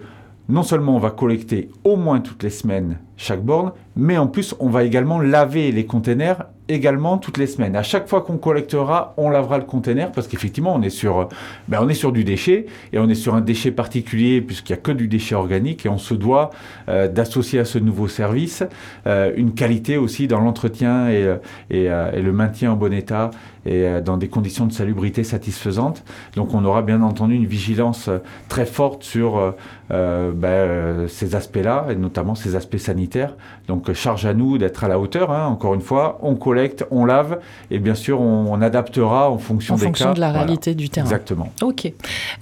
non 0.49 0.63
seulement 0.63 0.95
on 0.95 0.99
va 0.99 1.11
collecter 1.11 1.69
au 1.83 1.95
moins 1.95 2.21
toutes 2.21 2.41
les 2.41 2.49
semaines 2.49 2.97
chaque 3.17 3.43
borne, 3.43 3.71
mais 3.95 4.17
en 4.17 4.27
plus, 4.27 4.55
on 4.59 4.69
va 4.69 4.83
également 4.83 5.19
laver 5.19 5.71
les 5.71 5.85
containers 5.85 6.45
également 6.73 7.17
toutes 7.17 7.37
les 7.37 7.47
semaines. 7.47 7.75
À 7.75 7.83
chaque 7.83 8.07
fois 8.07 8.21
qu'on 8.21 8.37
collectera, 8.37 9.13
on 9.17 9.29
lavera 9.29 9.57
le 9.57 9.65
conteneur 9.65 10.11
parce 10.11 10.27
qu'effectivement, 10.27 10.73
on 10.75 10.81
est 10.81 10.89
sur, 10.89 11.29
ben, 11.67 11.79
on 11.81 11.89
est 11.89 11.93
sur 11.93 12.11
du 12.11 12.23
déchet 12.23 12.65
et 12.93 12.99
on 12.99 13.09
est 13.09 13.15
sur 13.15 13.35
un 13.35 13.41
déchet 13.41 13.71
particulier 13.71 14.41
puisqu'il 14.41 14.73
n'y 14.73 14.79
a 14.79 14.81
que 14.81 14.91
du 14.91 15.07
déchet 15.07 15.35
organique 15.35 15.85
et 15.85 15.89
on 15.89 15.97
se 15.97 16.13
doit 16.13 16.51
euh, 16.89 17.07
d'associer 17.07 17.59
à 17.59 17.65
ce 17.65 17.77
nouveau 17.77 18.07
service 18.07 18.63
euh, 19.07 19.31
une 19.35 19.53
qualité 19.53 19.97
aussi 19.97 20.27
dans 20.27 20.39
l'entretien 20.39 21.09
et, 21.09 21.23
euh, 21.23 22.11
et, 22.11 22.21
le 22.21 22.31
maintien 22.31 22.73
en 22.73 22.75
bon 22.75 22.93
état 22.93 23.31
et 23.65 24.01
dans 24.03 24.17
des 24.17 24.27
conditions 24.27 24.65
de 24.65 24.73
salubrité 24.73 25.23
satisfaisantes. 25.23 26.03
Donc 26.35 26.53
on 26.55 26.65
aura 26.65 26.81
bien 26.81 27.01
entendu 27.03 27.35
une 27.35 27.45
vigilance 27.45 28.09
très 28.47 28.65
forte 28.65 29.03
sur 29.03 29.53
ben, 29.89 31.07
ces 31.07 31.35
aspects-là 31.35 31.87
et 31.91 31.95
notamment 31.95 32.33
ces 32.33 32.55
aspects 32.55 32.77
sanitaires. 32.77 33.35
Donc 33.67 33.90
charge 33.93 34.25
à 34.25 34.33
nous 34.33 34.57
d'être 34.57 34.83
à 34.83 34.87
la 34.87 34.99
hauteur. 34.99 35.31
Hein. 35.31 35.47
Encore 35.47 35.73
une 35.73 35.81
fois, 35.81 36.19
on 36.21 36.35
collecte 36.35 36.85
on 36.91 37.05
lave 37.05 37.39
et 37.69 37.79
bien 37.79 37.95
sûr 37.95 38.21
on, 38.21 38.61
adaptera 38.61 39.31
en 39.31 39.39
fonction 39.39 39.73
en 39.73 39.77
des 39.77 39.85
fonction 39.85 40.13
de 40.13 40.19
la 40.19 40.31
réalité 40.31 40.75
du 40.75 40.89
terrain. 40.89 41.05
Exactement. 41.05 41.51
Ok. 41.61 41.91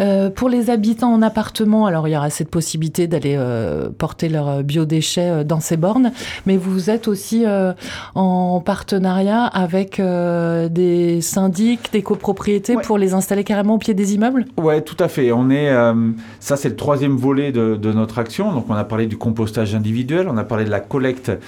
Euh, 0.02 0.30
pour 0.30 0.50
les 0.50 0.70
habitants 0.70 1.14
en 1.14 1.22
appartement, 1.22 1.86
alors 1.86 2.08
il 2.08 2.12
y 2.12 2.18
aura 2.18 2.30
cette 2.30 2.50
possibilité 2.50 3.08
d'aller 3.08 3.36
euh, 3.38 3.90
porter 3.98 4.28
leurs 4.28 4.64
biodéchets 4.64 5.30
euh, 5.30 5.44
dans 5.44 5.62
ces 5.62 5.78
bornes, 5.78 6.12
mais 6.46 6.58
vous 6.58 6.90
êtes 6.90 7.08
aussi 7.08 7.46
en 8.16 8.60
partenariat 8.60 9.46
avec 9.46 10.02
des 10.02 11.22
syndics, 11.22 11.92
des 11.94 12.02
copropriétés 12.02 12.76
pour 12.84 12.98
les 12.98 13.14
installer 13.14 13.44
carrément 13.44 13.76
au 13.76 13.78
pied 13.78 13.94
des 13.94 14.16
immeubles? 14.16 14.46
Ouais, 14.58 14.82
tout 14.82 14.98
à 15.00 15.08
fait. 15.08 15.32
On 15.32 15.50
est, 15.50 15.70
ça 16.40 16.58
c'est 16.58 16.70
le 16.70 16.76
troisième 16.76 17.16
volet 17.16 17.52
de, 17.52 17.76
de 17.76 17.94
notre 17.94 18.20
action. 18.20 18.52
Donc 18.52 18.66
on 18.70 18.74
a 18.74 18.84
parlé 18.84 19.06
du 19.06 19.18
compostage 19.18 19.76
individuel, 19.76 20.28
on 20.30 20.38
a 20.38 20.44
parlé 20.44 20.66
de 20.66 20.70
la 20.70 20.80
collecte 20.80 21.29
네. 21.30 21.40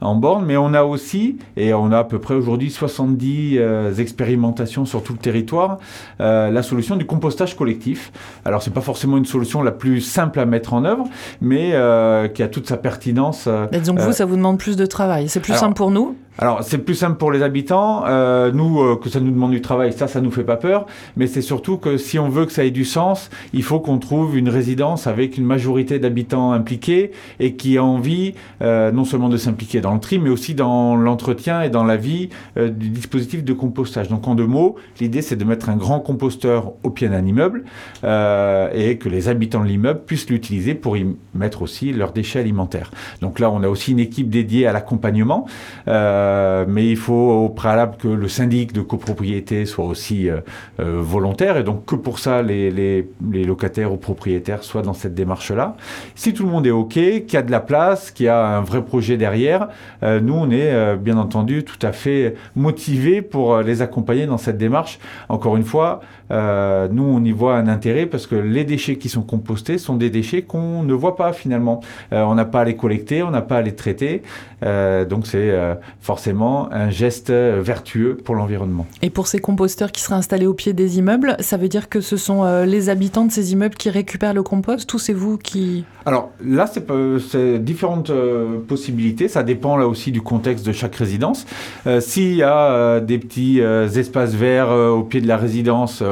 En 0.00 0.14
borne, 0.14 0.44
mais 0.46 0.56
on 0.56 0.74
a 0.74 0.82
aussi, 0.82 1.38
et 1.56 1.74
on 1.74 1.90
a 1.92 1.98
à 1.98 2.04
peu 2.04 2.18
près 2.18 2.34
aujourd'hui 2.34 2.70
70 2.70 3.56
euh, 3.58 3.94
expérimentations 3.94 4.84
sur 4.84 5.02
tout 5.02 5.12
le 5.12 5.18
territoire, 5.18 5.78
euh, 6.20 6.50
la 6.50 6.62
solution 6.62 6.96
du 6.96 7.04
compostage 7.04 7.56
collectif. 7.56 8.12
Alors 8.44 8.62
c'est 8.62 8.72
pas 8.72 8.80
forcément 8.80 9.16
une 9.16 9.24
solution 9.24 9.62
la 9.62 9.72
plus 9.72 10.00
simple 10.00 10.40
à 10.40 10.46
mettre 10.46 10.74
en 10.74 10.84
œuvre, 10.84 11.04
mais 11.40 11.70
euh, 11.72 12.28
qui 12.28 12.42
a 12.42 12.48
toute 12.48 12.68
sa 12.68 12.76
pertinence. 12.76 13.48
donc 13.48 13.98
vous, 13.98 14.12
ça 14.12 14.24
vous 14.24 14.36
demande 14.36 14.58
plus 14.58 14.76
de 14.76 14.86
travail. 14.86 15.28
C'est 15.28 15.40
plus 15.40 15.54
simple 15.54 15.74
pour 15.74 15.90
nous 15.90 16.14
alors, 16.40 16.62
c'est 16.62 16.78
plus 16.78 16.94
simple 16.94 17.16
pour 17.16 17.32
les 17.32 17.42
habitants. 17.42 18.04
Euh, 18.06 18.52
nous, 18.52 18.80
euh, 18.80 18.96
que 18.96 19.08
ça 19.08 19.18
nous 19.18 19.32
demande 19.32 19.50
du 19.50 19.60
travail, 19.60 19.92
ça, 19.92 20.06
ça 20.06 20.20
nous 20.20 20.30
fait 20.30 20.44
pas 20.44 20.56
peur. 20.56 20.86
Mais 21.16 21.26
c'est 21.26 21.42
surtout 21.42 21.78
que 21.78 21.96
si 21.96 22.16
on 22.16 22.28
veut 22.28 22.46
que 22.46 22.52
ça 22.52 22.64
ait 22.64 22.70
du 22.70 22.84
sens, 22.84 23.28
il 23.52 23.64
faut 23.64 23.80
qu'on 23.80 23.98
trouve 23.98 24.38
une 24.38 24.48
résidence 24.48 25.08
avec 25.08 25.36
une 25.36 25.44
majorité 25.44 25.98
d'habitants 25.98 26.52
impliqués 26.52 27.10
et 27.40 27.54
qui 27.54 27.76
a 27.76 27.82
envie 27.82 28.34
euh, 28.62 28.92
non 28.92 29.04
seulement 29.04 29.28
de 29.28 29.36
s'impliquer 29.36 29.80
dans 29.80 29.87
le 29.94 30.00
tri, 30.00 30.18
mais 30.18 30.30
aussi 30.30 30.54
dans 30.54 30.96
l'entretien 30.96 31.62
et 31.62 31.70
dans 31.70 31.84
la 31.84 31.96
vie 31.96 32.28
euh, 32.56 32.68
du 32.68 32.90
dispositif 32.90 33.44
de 33.44 33.52
compostage. 33.52 34.08
Donc, 34.08 34.26
en 34.28 34.34
deux 34.34 34.46
mots, 34.46 34.76
l'idée, 35.00 35.22
c'est 35.22 35.36
de 35.36 35.44
mettre 35.44 35.68
un 35.68 35.76
grand 35.76 36.00
composteur 36.00 36.72
au 36.82 36.90
pied 36.90 37.08
d'un 37.08 37.24
immeuble 37.24 37.64
euh, 38.04 38.68
et 38.72 38.98
que 38.98 39.08
les 39.08 39.28
habitants 39.28 39.62
de 39.62 39.68
l'immeuble 39.68 40.00
puissent 40.06 40.30
l'utiliser 40.30 40.74
pour 40.74 40.96
y 40.96 41.06
mettre 41.34 41.62
aussi 41.62 41.92
leurs 41.92 42.12
déchets 42.12 42.40
alimentaires. 42.40 42.90
Donc 43.20 43.38
là, 43.38 43.50
on 43.50 43.62
a 43.62 43.68
aussi 43.68 43.92
une 43.92 44.00
équipe 44.00 44.30
dédiée 44.30 44.66
à 44.66 44.72
l'accompagnement. 44.72 45.46
Euh, 45.86 46.64
mais 46.68 46.88
il 46.88 46.96
faut 46.96 47.14
au 47.14 47.48
préalable 47.48 47.96
que 47.96 48.08
le 48.08 48.28
syndic 48.28 48.72
de 48.72 48.80
copropriété 48.80 49.66
soit 49.66 49.84
aussi 49.84 50.28
euh, 50.28 50.40
euh, 50.80 51.00
volontaire 51.00 51.56
et 51.56 51.64
donc 51.64 51.84
que 51.86 51.94
pour 51.94 52.18
ça 52.18 52.42
les, 52.42 52.70
les, 52.70 53.08
les, 53.30 53.44
locataires 53.44 53.92
ou 53.92 53.96
propriétaires 53.96 54.64
soient 54.64 54.82
dans 54.82 54.92
cette 54.92 55.14
démarche-là. 55.14 55.76
Si 56.14 56.34
tout 56.34 56.44
le 56.44 56.50
monde 56.50 56.66
est 56.66 56.70
OK, 56.70 56.92
qu'il 56.92 57.32
y 57.32 57.36
a 57.36 57.42
de 57.42 57.50
la 57.50 57.60
place, 57.60 58.10
qu'il 58.10 58.26
y 58.26 58.28
a 58.28 58.46
un 58.46 58.60
vrai 58.60 58.84
projet 58.84 59.16
derrière, 59.16 59.68
nous 60.02 60.34
on 60.34 60.50
est 60.50 60.96
bien 60.96 61.16
entendu 61.16 61.64
tout 61.64 61.78
à 61.86 61.92
fait 61.92 62.34
motivés 62.54 63.22
pour 63.22 63.58
les 63.58 63.82
accompagner 63.82 64.26
dans 64.26 64.38
cette 64.38 64.58
démarche. 64.58 64.98
Encore 65.28 65.56
une 65.56 65.64
fois, 65.64 66.00
nous 66.30 67.02
on 67.02 67.24
y 67.24 67.32
voit 67.32 67.56
un 67.56 67.68
intérêt 67.68 68.06
parce 68.06 68.26
que 68.26 68.36
les 68.36 68.64
déchets 68.64 68.96
qui 68.96 69.08
sont 69.08 69.22
compostés 69.22 69.78
sont 69.78 69.96
des 69.96 70.10
déchets 70.10 70.42
qu'on 70.42 70.82
ne 70.82 70.92
voit 70.92 71.16
pas 71.16 71.32
finalement. 71.32 71.80
on 72.12 72.34
n'a 72.34 72.44
pas 72.44 72.60
à 72.60 72.64
les 72.64 72.76
collecter, 72.76 73.22
on 73.22 73.30
n'a 73.30 73.42
pas 73.42 73.58
à 73.58 73.62
les 73.62 73.74
traiter, 73.74 74.22
donc 74.62 75.26
c'est 75.26 75.54
forcément 76.00 76.18
forcément 76.18 76.72
un 76.72 76.90
geste 76.90 77.30
vertueux 77.30 78.16
pour 78.16 78.34
l'environnement. 78.34 78.86
Et 79.02 79.10
pour 79.10 79.28
ces 79.28 79.38
composteurs 79.38 79.92
qui 79.92 80.02
seraient 80.02 80.16
installés 80.16 80.46
au 80.46 80.54
pied 80.54 80.72
des 80.72 80.98
immeubles, 80.98 81.36
ça 81.38 81.56
veut 81.56 81.68
dire 81.68 81.88
que 81.88 82.00
ce 82.00 82.16
sont 82.16 82.44
euh, 82.44 82.64
les 82.64 82.88
habitants 82.88 83.24
de 83.24 83.30
ces 83.30 83.52
immeubles 83.52 83.76
qui 83.76 83.88
récupèrent 83.88 84.34
le 84.34 84.42
compost 84.42 84.92
ou 84.94 84.98
c'est 84.98 85.12
vous 85.12 85.38
qui... 85.38 85.84
Alors 86.06 86.30
là, 86.44 86.66
c'est 86.66 87.58
différentes 87.62 88.10
euh, 88.10 88.58
possibilités. 88.66 89.28
Ça 89.28 89.42
dépend 89.42 89.76
là 89.76 89.86
aussi 89.86 90.10
du 90.10 90.22
contexte 90.22 90.66
de 90.66 90.72
chaque 90.72 90.96
résidence. 90.96 91.46
Euh, 91.86 92.00
s'il 92.00 92.34
y 92.34 92.42
a 92.42 93.00
des 93.00 93.18
petits 93.18 93.60
espaces 93.60 94.34
verts 94.34 94.70
au 94.70 95.02
pied 95.02 95.20
de 95.20 95.28
la 95.28 95.36
résidence, 95.36 96.02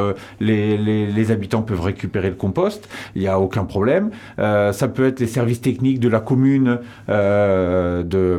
les, 0.41 0.77
les, 0.77 1.07
les, 1.07 1.31
habitants 1.31 1.63
peuvent 1.63 1.81
récupérer 1.81 2.29
le 2.29 2.37
compost. 2.37 2.89
Il 3.15 3.23
n'y 3.23 3.29
a 3.29 3.41
aucun 3.41 3.65
problème. 3.65 4.11
ça 4.39 4.89
peut 4.95 5.07
être 5.07 5.21
les 5.21 5.27
services 5.27 5.61
techniques 5.61 6.01
de 6.01 6.09
la 6.09 6.21
commune 6.21 6.79
de, 7.09 8.36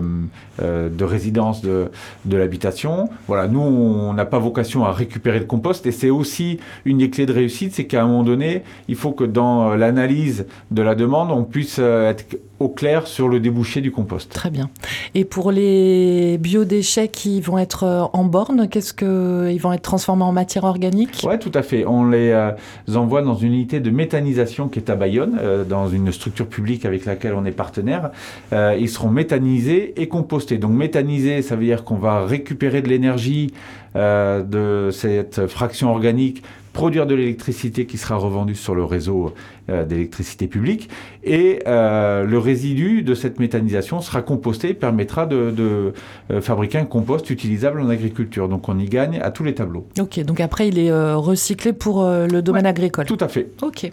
de 0.60 1.04
résidence 1.04 1.62
de, 1.62 1.92
de 2.25 2.38
l'habitation. 2.38 3.10
Voilà, 3.27 3.48
nous, 3.48 3.62
on 3.62 4.13
n'a 4.13 4.25
pas 4.25 4.39
vocation 4.39 4.86
à 4.86 4.92
récupérer 4.92 5.39
le 5.39 5.46
compost 5.46 5.86
et 5.86 5.92
c'est 5.92 6.10
aussi 6.10 6.60
une 6.86 6.98
des 6.98 7.10
clés 7.10 7.25
de 7.25 7.34
réussite, 7.34 7.74
c'est 7.74 7.86
qu'à 7.86 8.04
un 8.04 8.08
moment 8.08 8.24
donné, 8.24 8.63
il 8.88 8.96
faut 8.96 9.12
que 9.12 9.24
dans 9.24 9.75
l'analyse 9.75 10.46
de 10.72 10.82
la 10.82 10.96
demande, 10.96 11.32
on 11.32 11.44
puisse 11.44 11.77
euh, 11.80 12.10
être 12.10 12.25
au 12.60 12.70
clair 12.70 13.08
sur 13.08 13.28
le 13.28 13.40
débouché 13.40 13.82
du 13.82 13.92
compost. 13.92 14.32
Très 14.32 14.50
bien. 14.50 14.70
Et 15.16 15.26
pour 15.26 15.52
les 15.52 16.38
biodéchets 16.40 17.08
qui 17.08 17.42
vont 17.42 17.58
être 17.58 17.84
euh, 17.84 18.04
en 18.14 18.24
borne, 18.24 18.68
qu'est-ce 18.70 18.94
que 18.94 19.50
ils 19.52 19.60
vont 19.60 19.74
être 19.74 19.82
transformés 19.82 20.24
en 20.24 20.32
matière 20.32 20.64
organique? 20.64 21.26
Oui, 21.28 21.38
tout 21.40 21.52
à 21.54 21.62
fait. 21.62 21.86
On 21.86 22.06
les 22.10 22.32
euh, 22.32 22.52
envoie 22.96 23.22
dans 23.22 23.36
une 23.36 23.54
unité 23.54 23.80
de 23.80 23.90
méthanisation 23.90 24.68
qui 24.68 24.80
est 24.80 24.90
à 24.90 24.96
Bayonne, 24.96 25.40
dans 25.70 25.88
une 25.88 26.12
structure 26.12 26.48
publique 26.48 26.86
avec 26.86 27.06
laquelle 27.06 27.34
on 27.34 27.46
est 27.46 27.52
partenaire. 27.52 28.12
ils 28.52 28.90
seront 28.90 29.10
méthanisés 29.10 29.94
et 30.02 30.08
compostés. 30.08 30.58
Donc 30.58 30.72
méthanisés, 30.72 31.42
ça 31.42 31.56
veut 31.56 31.66
dire 31.66 31.84
qu'on 31.84 31.98
va 31.98 32.26
récupérer 32.26 32.82
de 32.82 32.90
l'énergie 32.90 33.54
euh, 33.98 34.44
de 34.44 34.92
cette 34.92 35.48
fraction 35.48 35.90
organique 35.90 36.44
produire 36.78 37.08
de 37.08 37.16
l'électricité 37.16 37.88
qui 37.88 37.98
sera 37.98 38.18
revendue 38.18 38.54
sur 38.54 38.76
le 38.76 38.84
réseau 38.84 39.34
euh, 39.68 39.84
d'électricité 39.84 40.46
publique. 40.46 40.90
Et 41.24 41.64
euh, 41.66 42.24
le 42.24 42.38
résidu 42.38 43.02
de 43.02 43.16
cette 43.16 43.40
méthanisation 43.40 44.00
sera 44.00 44.22
composté 44.22 44.70
et 44.70 44.74
permettra 44.76 45.26
de, 45.26 45.50
de 45.50 45.94
euh, 46.30 46.40
fabriquer 46.40 46.78
un 46.78 46.86
compost 46.86 47.32
utilisable 47.32 47.82
en 47.82 47.90
agriculture. 47.90 48.48
Donc 48.48 48.70
on 48.70 48.78
y 48.78 48.86
gagne 48.86 49.20
à 49.24 49.32
tous 49.32 49.44
les 49.44 49.56
tableaux. 49.56 49.88
Ok, 50.00 50.20
donc 50.20 50.40
après 50.40 50.68
il 50.68 50.78
est 50.78 50.94
recyclé 51.16 51.74
pour 51.74 52.06
le 52.06 52.42
domaine 52.42 52.66
ouais, 52.66 52.70
agricole. 52.70 53.06
Tout 53.06 53.18
à 53.22 53.28
fait. 53.28 53.50
Ok. 53.64 53.92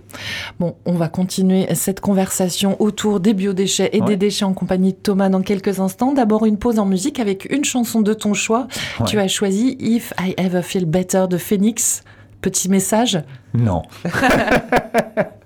Bon, 0.60 0.76
on 0.84 0.92
va 0.92 1.08
continuer 1.08 1.66
cette 1.74 2.00
conversation 2.00 2.76
autour 2.82 3.18
des 3.18 3.32
biodéchets 3.32 3.88
et 3.94 4.02
ouais. 4.02 4.08
des 4.08 4.16
déchets 4.16 4.44
en 4.44 4.52
compagnie 4.52 4.92
de 4.92 4.98
Thomas 4.98 5.30
dans 5.30 5.40
quelques 5.40 5.80
instants. 5.80 6.12
D'abord 6.12 6.44
une 6.44 6.58
pause 6.58 6.78
en 6.78 6.84
musique 6.84 7.18
avec 7.18 7.50
une 7.50 7.64
chanson 7.64 8.02
de 8.02 8.12
ton 8.12 8.34
choix. 8.34 8.68
Ouais. 9.00 9.06
Tu 9.06 9.18
as 9.18 9.28
choisi 9.28 9.78
If 9.80 10.12
I 10.20 10.34
Ever 10.36 10.60
Feel 10.60 10.84
Better 10.84 11.24
de 11.30 11.38
Phoenix. 11.38 12.04
Petit 12.44 12.68
message? 12.68 13.22
Non. 13.54 13.84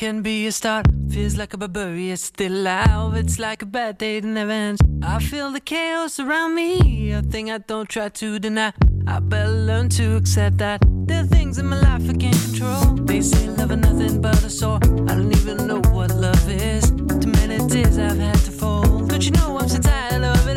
can 0.00 0.22
be 0.22 0.46
a 0.46 0.52
start. 0.52 0.86
Feels 1.10 1.36
like 1.36 1.52
a 1.52 1.58
barbarian 1.58 2.16
still 2.16 2.54
alive. 2.54 3.14
It's 3.16 3.38
like 3.38 3.60
a 3.60 3.66
bad 3.66 3.98
day 3.98 4.18
never 4.22 4.50
ends. 4.50 4.80
I 5.02 5.18
feel 5.22 5.52
the 5.52 5.60
chaos 5.60 6.18
around 6.18 6.54
me, 6.54 7.12
a 7.12 7.20
thing 7.20 7.50
I 7.50 7.58
don't 7.58 7.86
try 7.86 8.08
to 8.08 8.38
deny. 8.38 8.72
I 9.06 9.20
better 9.20 9.50
learn 9.50 9.90
to 9.90 10.16
accept 10.16 10.56
that 10.56 10.80
there 11.06 11.22
are 11.22 11.26
things 11.26 11.58
in 11.58 11.66
my 11.66 11.78
life 11.78 12.08
I 12.08 12.14
can't 12.14 12.42
control. 12.46 12.94
They 13.08 13.20
say 13.20 13.46
love 13.48 13.72
is 13.72 13.76
nothing 13.76 14.22
but 14.22 14.42
a 14.42 14.48
sore. 14.48 14.80
I 15.10 15.12
don't 15.16 15.36
even 15.36 15.66
know 15.66 15.82
what 15.92 16.14
love 16.14 16.48
is. 16.48 16.90
Too 17.20 17.32
many 17.38 17.58
tears 17.68 17.98
I've 17.98 18.16
had 18.16 18.38
to 18.46 18.52
fold. 18.52 19.10
Don't 19.10 19.22
you 19.22 19.32
know 19.32 19.58
I'm 19.58 19.68
so 19.68 19.80
tired 19.80 20.24
of 20.24 20.48
it 20.48 20.56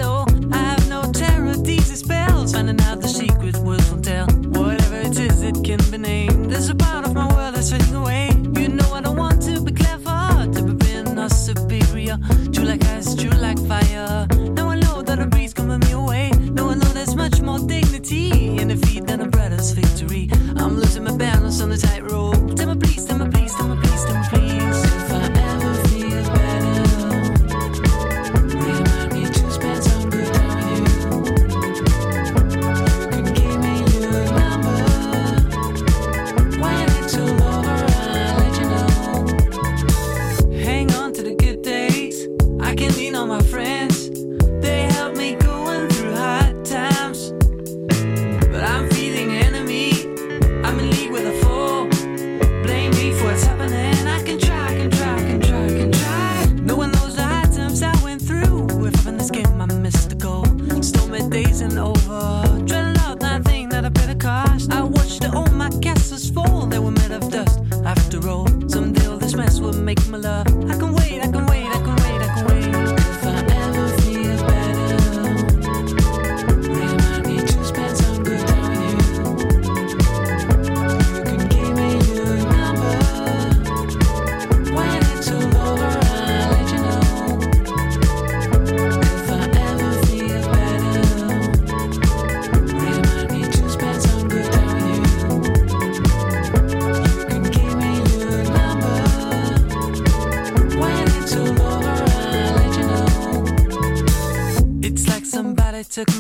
True 13.16 13.30
like 13.30 13.60
fire. 13.68 14.23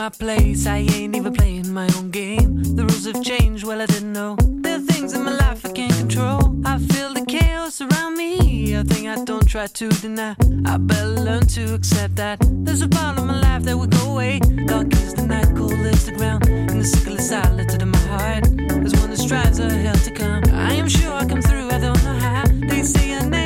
My 0.04 0.10
place. 0.10 0.68
I 0.68 0.80
ain't 0.80 1.16
even 1.16 1.34
playing 1.34 1.72
my 1.72 1.88
own 1.96 2.12
game. 2.12 2.62
The 2.76 2.84
rules 2.84 3.06
have 3.06 3.24
changed, 3.24 3.64
well, 3.64 3.80
I 3.82 3.86
didn't 3.86 4.12
know. 4.12 4.36
There 4.64 4.76
are 4.76 4.86
things 4.92 5.14
in 5.14 5.24
my 5.24 5.36
life 5.38 5.66
I 5.66 5.72
can't 5.72 5.96
control. 5.96 6.42
I 6.66 6.78
feel 6.78 7.14
the 7.14 7.26
chaos 7.26 7.80
around 7.80 8.18
me, 8.18 8.74
a 8.74 8.84
thing 8.84 9.08
I 9.08 9.24
don't 9.24 9.48
try 9.48 9.68
to 9.68 9.88
deny. 10.04 10.36
I 10.66 10.76
better 10.76 11.08
learn 11.28 11.46
to 11.58 11.74
accept 11.74 12.18
that. 12.18 12.38
There's 12.66 12.82
a 12.82 12.90
part 12.90 13.18
of 13.18 13.26
my 13.26 13.40
life 13.40 13.64
that 13.64 13.78
will 13.78 13.94
go 14.00 14.12
away. 14.12 14.40
Dark 14.72 14.92
is 14.92 15.14
the 15.14 15.26
night, 15.26 15.50
cold 15.56 15.72
is 15.72 16.06
the 16.06 16.12
ground. 16.12 16.50
And 16.50 16.82
the 16.82 16.86
sickle 16.86 17.16
is 17.16 17.30
silent 17.30 17.72
in 17.82 17.90
my 17.90 18.06
heart. 18.14 18.44
There's 18.58 18.96
one 19.02 19.10
that 19.12 19.22
strives 19.28 19.60
a 19.60 19.70
hell 19.72 19.96
to 20.08 20.12
come. 20.12 20.44
I 20.52 20.74
am 20.74 20.90
sure 20.90 21.14
I 21.14 21.26
come 21.26 21.42
through, 21.42 21.70
I 21.70 21.80
don't 21.80 22.04
know 22.04 22.18
how. 22.26 22.44
They 22.70 22.84
say 22.84 23.14
a 23.14 23.24
name 23.24 23.43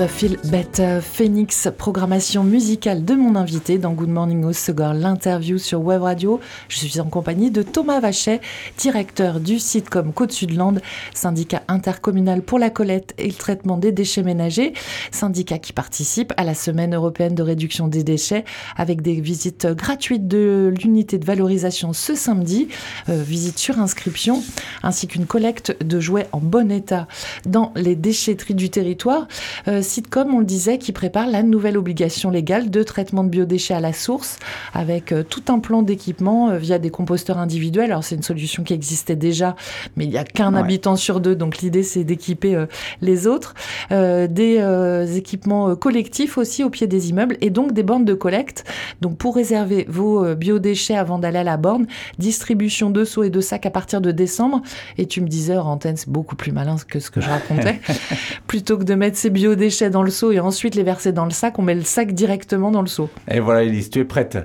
If 0.00 0.22
I 0.22 0.26
Ever 0.26 0.38
Feel 0.38 1.02
Phoenix, 1.02 1.68
programmation 1.76 2.42
musicale 2.44 3.04
de 3.04 3.14
mon 3.14 3.36
invité 3.36 3.76
dans 3.76 3.92
Good 3.92 4.08
Morning 4.08 4.44
Osegor, 4.44 4.94
l'interview 4.94 5.58
sur 5.58 5.82
Web 5.82 6.02
Radio. 6.02 6.40
Je 6.68 6.76
suis 6.76 7.00
en 7.00 7.04
compagnie 7.04 7.50
de 7.50 7.62
Thomas 7.62 8.00
Vachet, 8.00 8.40
directeur 8.78 9.40
du 9.40 9.58
sitcom 9.58 10.12
Côte-Sudland, 10.12 10.80
syndicat 11.12 11.62
intercommunal 11.68 12.42
pour 12.42 12.58
la 12.58 12.70
collecte 12.70 13.14
et 13.18 13.26
le 13.26 13.34
traitement 13.34 13.76
des 13.76 13.92
déchets 13.92 14.22
ménagers, 14.22 14.72
syndicat 15.10 15.58
qui 15.58 15.72
participe 15.72 16.32
à 16.36 16.44
la 16.44 16.54
semaine 16.54 16.94
européenne 16.94 17.34
de 17.34 17.42
réduction 17.42 17.88
des 17.88 18.04
déchets 18.04 18.44
avec 18.76 19.02
des 19.02 19.20
visites 19.20 19.66
gratuites 19.66 20.28
de 20.28 20.72
l'unité 20.82 21.18
de 21.18 21.26
valorisation 21.26 21.92
ce 21.92 22.14
samedi, 22.14 22.68
euh, 23.08 23.22
visite 23.22 23.58
sur 23.58 23.78
inscription, 23.78 24.42
ainsi 24.82 25.08
qu'une 25.08 25.26
collecte 25.26 25.76
de 25.84 26.00
jouets 26.00 26.28
en 26.32 26.38
bon 26.38 26.70
état 26.70 27.06
dans 27.44 27.72
les 27.76 27.96
déchetteries 27.96 28.54
du 28.54 28.70
territoire. 28.70 29.26
Euh, 29.68 29.82
Sitcom, 29.90 30.32
on 30.32 30.38
le 30.38 30.44
disait, 30.44 30.78
qui 30.78 30.92
prépare 30.92 31.26
la 31.26 31.42
nouvelle 31.42 31.76
obligation 31.76 32.30
légale 32.30 32.70
de 32.70 32.84
traitement 32.84 33.24
de 33.24 33.28
biodéchets 33.28 33.74
à 33.74 33.80
la 33.80 33.92
source 33.92 34.38
avec 34.72 35.10
euh, 35.10 35.24
tout 35.24 35.42
un 35.48 35.58
plan 35.58 35.82
d'équipement 35.82 36.50
euh, 36.50 36.58
via 36.58 36.78
des 36.78 36.90
composteurs 36.90 37.38
individuels. 37.38 37.90
Alors 37.90 38.04
c'est 38.04 38.14
une 38.14 38.22
solution 38.22 38.62
qui 38.62 38.72
existait 38.72 39.16
déjà, 39.16 39.56
mais 39.96 40.04
il 40.04 40.10
n'y 40.10 40.16
a 40.16 40.22
qu'un 40.22 40.54
Ouais. 40.54 40.60
habitant 40.60 40.94
sur 40.94 41.18
deux, 41.20 41.34
donc 41.34 41.58
l'idée 41.58 41.82
c'est 41.82 42.04
d'équiper 42.04 42.54
euh, 42.54 42.66
les 43.00 43.26
autres. 43.26 43.54
Des 43.90 45.16
équipements 45.16 45.74
collectifs 45.74 46.38
aussi 46.38 46.62
au 46.62 46.70
pied 46.70 46.86
des 46.86 47.10
immeubles 47.10 47.36
et 47.40 47.50
donc 47.50 47.72
des 47.72 47.82
bornes 47.82 48.04
de 48.04 48.14
collecte. 48.14 48.64
Donc 49.00 49.16
pour 49.16 49.34
réserver 49.34 49.86
vos 49.88 50.34
biodéchets 50.36 50.96
avant 50.96 51.18
d'aller 51.18 51.38
à 51.38 51.44
la 51.44 51.56
borne, 51.56 51.86
distribution 52.18 52.90
de 52.90 53.04
seaux 53.04 53.22
et 53.24 53.30
de 53.30 53.40
sacs 53.40 53.66
à 53.66 53.70
partir 53.70 54.00
de 54.00 54.12
décembre. 54.12 54.62
Et 54.98 55.06
tu 55.06 55.20
me 55.20 55.26
disais 55.28 55.56
hors 55.56 55.66
antenne, 55.66 55.96
c'est 55.96 56.08
beaucoup 56.08 56.36
plus 56.36 56.52
malin 56.52 56.76
que 56.88 57.00
ce 57.00 57.10
que 57.10 57.20
je 57.20 57.28
racontais. 57.28 57.80
Plutôt 58.46 58.78
que 58.78 58.84
de 58.84 58.94
mettre 58.94 59.16
ces 59.16 59.30
biodéchets 59.30 59.79
dans 59.88 60.02
le 60.02 60.10
seau 60.10 60.32
et 60.32 60.40
ensuite 60.40 60.74
les 60.74 60.82
verser 60.82 61.12
dans 61.12 61.24
le 61.24 61.30
sac, 61.30 61.58
on 61.58 61.62
met 61.62 61.74
le 61.74 61.82
sac 61.82 62.12
directement 62.12 62.70
dans 62.70 62.82
le 62.82 62.88
seau. 62.88 63.08
Et 63.30 63.40
voilà, 63.40 63.62
Elise, 63.62 63.88
tu 63.88 64.00
es 64.00 64.04
prête. 64.04 64.36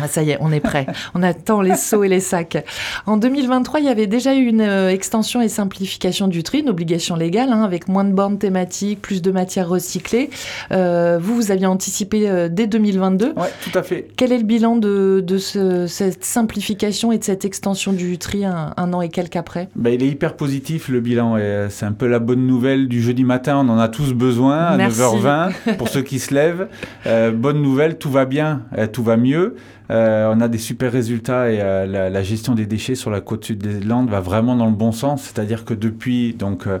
Ah, 0.00 0.06
ça 0.08 0.22
y 0.22 0.30
est, 0.30 0.38
on 0.40 0.50
est 0.52 0.60
prêt. 0.60 0.86
On 1.14 1.22
attend 1.22 1.60
les 1.60 1.76
seaux 1.76 2.02
et 2.04 2.08
les 2.08 2.20
sacs. 2.20 2.64
En 3.06 3.16
2023, 3.16 3.80
il 3.80 3.86
y 3.86 3.88
avait 3.88 4.06
déjà 4.06 4.34
eu 4.34 4.44
une 4.46 4.60
euh, 4.60 4.88
extension 4.88 5.40
et 5.42 5.48
simplification 5.48 6.28
du 6.28 6.42
tri, 6.42 6.60
une 6.60 6.68
obligation 6.68 7.16
légale, 7.16 7.50
hein, 7.50 7.62
avec 7.62 7.88
moins 7.88 8.04
de 8.04 8.12
bornes 8.12 8.38
thématiques, 8.38 9.02
plus 9.02 9.20
de 9.20 9.30
matières 9.30 9.68
recyclées. 9.68 10.30
Euh, 10.72 11.18
vous, 11.20 11.34
vous 11.34 11.50
aviez 11.50 11.66
anticipé 11.66 12.28
euh, 12.30 12.48
dès 12.48 12.66
2022. 12.68 13.32
Ouais, 13.36 13.48
tout 13.62 13.76
à 13.78 13.82
fait. 13.82 14.08
Quel 14.16 14.32
est 14.32 14.38
le 14.38 14.44
bilan 14.44 14.76
de, 14.76 15.22
de 15.26 15.38
ce- 15.38 15.86
cette 15.86 16.24
simplification 16.24 17.10
et 17.12 17.18
de 17.18 17.24
cette 17.24 17.44
extension 17.44 17.92
du 17.92 18.16
tri 18.18 18.44
un, 18.44 18.72
un 18.76 18.92
an 18.92 19.00
et 19.02 19.08
quelques 19.08 19.36
après? 19.36 19.68
Ben, 19.74 19.92
il 19.92 20.02
est 20.02 20.08
hyper 20.08 20.36
positif 20.36 20.88
le 20.88 21.00
bilan 21.00 21.36
c'est 21.68 21.86
un 21.86 21.92
peu 21.92 22.06
la 22.06 22.18
bonne 22.20 22.46
nouvelle 22.46 22.86
du 22.88 23.02
jeudi 23.02 23.24
matin. 23.24 23.56
On 23.58 23.68
en 23.68 23.78
a 23.78 23.88
tous 23.88 24.12
besoin 24.14 24.63
à 24.68 24.76
Merci. 24.76 25.00
9h20 25.00 25.76
pour 25.76 25.88
ceux 25.88 26.02
qui 26.02 26.18
se 26.18 26.34
lèvent. 26.34 26.68
Euh, 27.06 27.30
bonne 27.30 27.60
nouvelle, 27.62 27.98
tout 27.98 28.10
va 28.10 28.24
bien, 28.24 28.62
euh, 28.76 28.86
tout 28.86 29.02
va 29.02 29.16
mieux. 29.16 29.56
Euh, 29.90 30.32
on 30.34 30.40
a 30.40 30.48
des 30.48 30.56
super 30.58 30.90
résultats 30.90 31.50
et 31.52 31.60
euh, 31.60 31.84
la, 31.86 32.08
la 32.08 32.22
gestion 32.22 32.54
des 32.54 32.64
déchets 32.64 32.94
sur 32.94 33.10
la 33.10 33.20
côte 33.20 33.44
sud 33.44 33.58
des 33.58 33.80
Landes 33.80 34.08
va 34.08 34.20
vraiment 34.20 34.56
dans 34.56 34.64
le 34.66 34.72
bon 34.72 34.92
sens. 34.92 35.22
C'est-à-dire 35.22 35.64
que 35.66 35.74
depuis 35.74 36.32
donc 36.32 36.66
euh, 36.66 36.78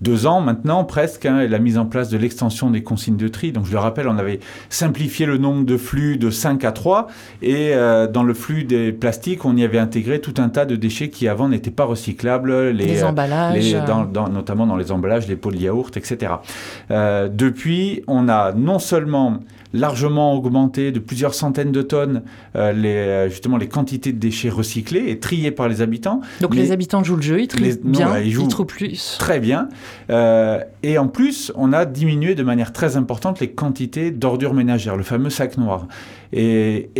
deux 0.00 0.26
ans 0.26 0.40
maintenant 0.40 0.82
presque, 0.84 1.26
hein, 1.26 1.46
la 1.46 1.58
mise 1.58 1.76
en 1.76 1.84
place 1.84 2.08
de 2.08 2.16
l'extension 2.16 2.70
des 2.70 2.82
consignes 2.82 3.18
de 3.18 3.28
tri. 3.28 3.52
Donc 3.52 3.66
je 3.66 3.72
le 3.72 3.78
rappelle, 3.78 4.08
on 4.08 4.16
avait 4.16 4.40
simplifié 4.70 5.26
le 5.26 5.36
nombre 5.36 5.66
de 5.66 5.76
flux 5.76 6.16
de 6.16 6.30
5 6.30 6.64
à 6.64 6.72
3 6.72 7.08
et 7.42 7.72
dans 8.12 8.22
le 8.22 8.32
flux 8.34 8.64
des 8.64 8.92
plastiques, 8.92 9.44
on 9.44 9.56
y 9.56 9.64
avait 9.64 9.78
intégré 9.78 10.20
tout 10.20 10.34
un 10.38 10.48
tas 10.48 10.64
de 10.64 10.76
déchets 10.76 11.10
qui 11.10 11.28
avant 11.28 11.48
n'étaient 11.48 11.70
pas 11.70 11.84
recyclables. 11.84 12.70
Les, 12.70 12.86
Les 12.86 13.04
emballages 13.04 13.54
les- 13.62 13.72
dans- 13.86 14.04
dans- 14.04 14.28
notamment 14.28 14.66
dans 14.66 14.76
les 14.76 14.92
emballages, 14.92 15.28
les 15.28 15.36
pots 15.36 15.50
de 15.50 15.56
yaourt, 15.58 15.96
etc. 15.96 16.32
Depuis, 16.90 18.02
on 18.06 18.28
a 18.28 18.52
non 18.52 18.78
seulement 18.78 19.38
largement 19.76 20.34
augmenté 20.34 20.92
de 20.92 20.98
plusieurs 20.98 21.34
centaines 21.34 21.72
de 21.72 21.82
tonnes 21.82 22.22
euh, 22.56 22.72
les, 22.72 22.88
euh, 22.88 23.28
justement 23.28 23.56
les 23.56 23.68
quantités 23.68 24.12
de 24.12 24.18
déchets 24.18 24.48
recyclés 24.48 25.10
et 25.10 25.18
triés 25.18 25.50
par 25.50 25.68
les 25.68 25.80
habitants. 25.82 26.20
Donc 26.40 26.54
mais 26.54 26.62
les 26.62 26.72
habitants 26.72 27.04
jouent 27.04 27.16
le 27.16 27.22
jeu, 27.22 27.40
ils 27.40 27.48
trient 27.48 27.78
non, 27.84 27.90
bien, 27.90 28.08
bah, 28.08 28.20
ils 28.20 28.28
ils, 28.28 28.32
jouent- 28.32 28.48
trouvent 28.48 28.66
plus. 28.66 29.16
Très 29.18 29.40
bien. 29.40 29.68
Euh, 30.10 30.60
et 30.88 30.98
en 30.98 31.08
plus, 31.08 31.50
on 31.56 31.72
a 31.72 31.84
diminué 31.84 32.36
de 32.36 32.44
manière 32.44 32.72
très 32.72 32.96
importante 32.96 33.40
les 33.40 33.50
quantités 33.50 34.12
d'ordures 34.12 34.54
ménagères, 34.54 34.94
le 34.94 35.02
fameux 35.02 35.30
sac 35.30 35.58
noir. 35.58 35.88
Et, 36.32 36.90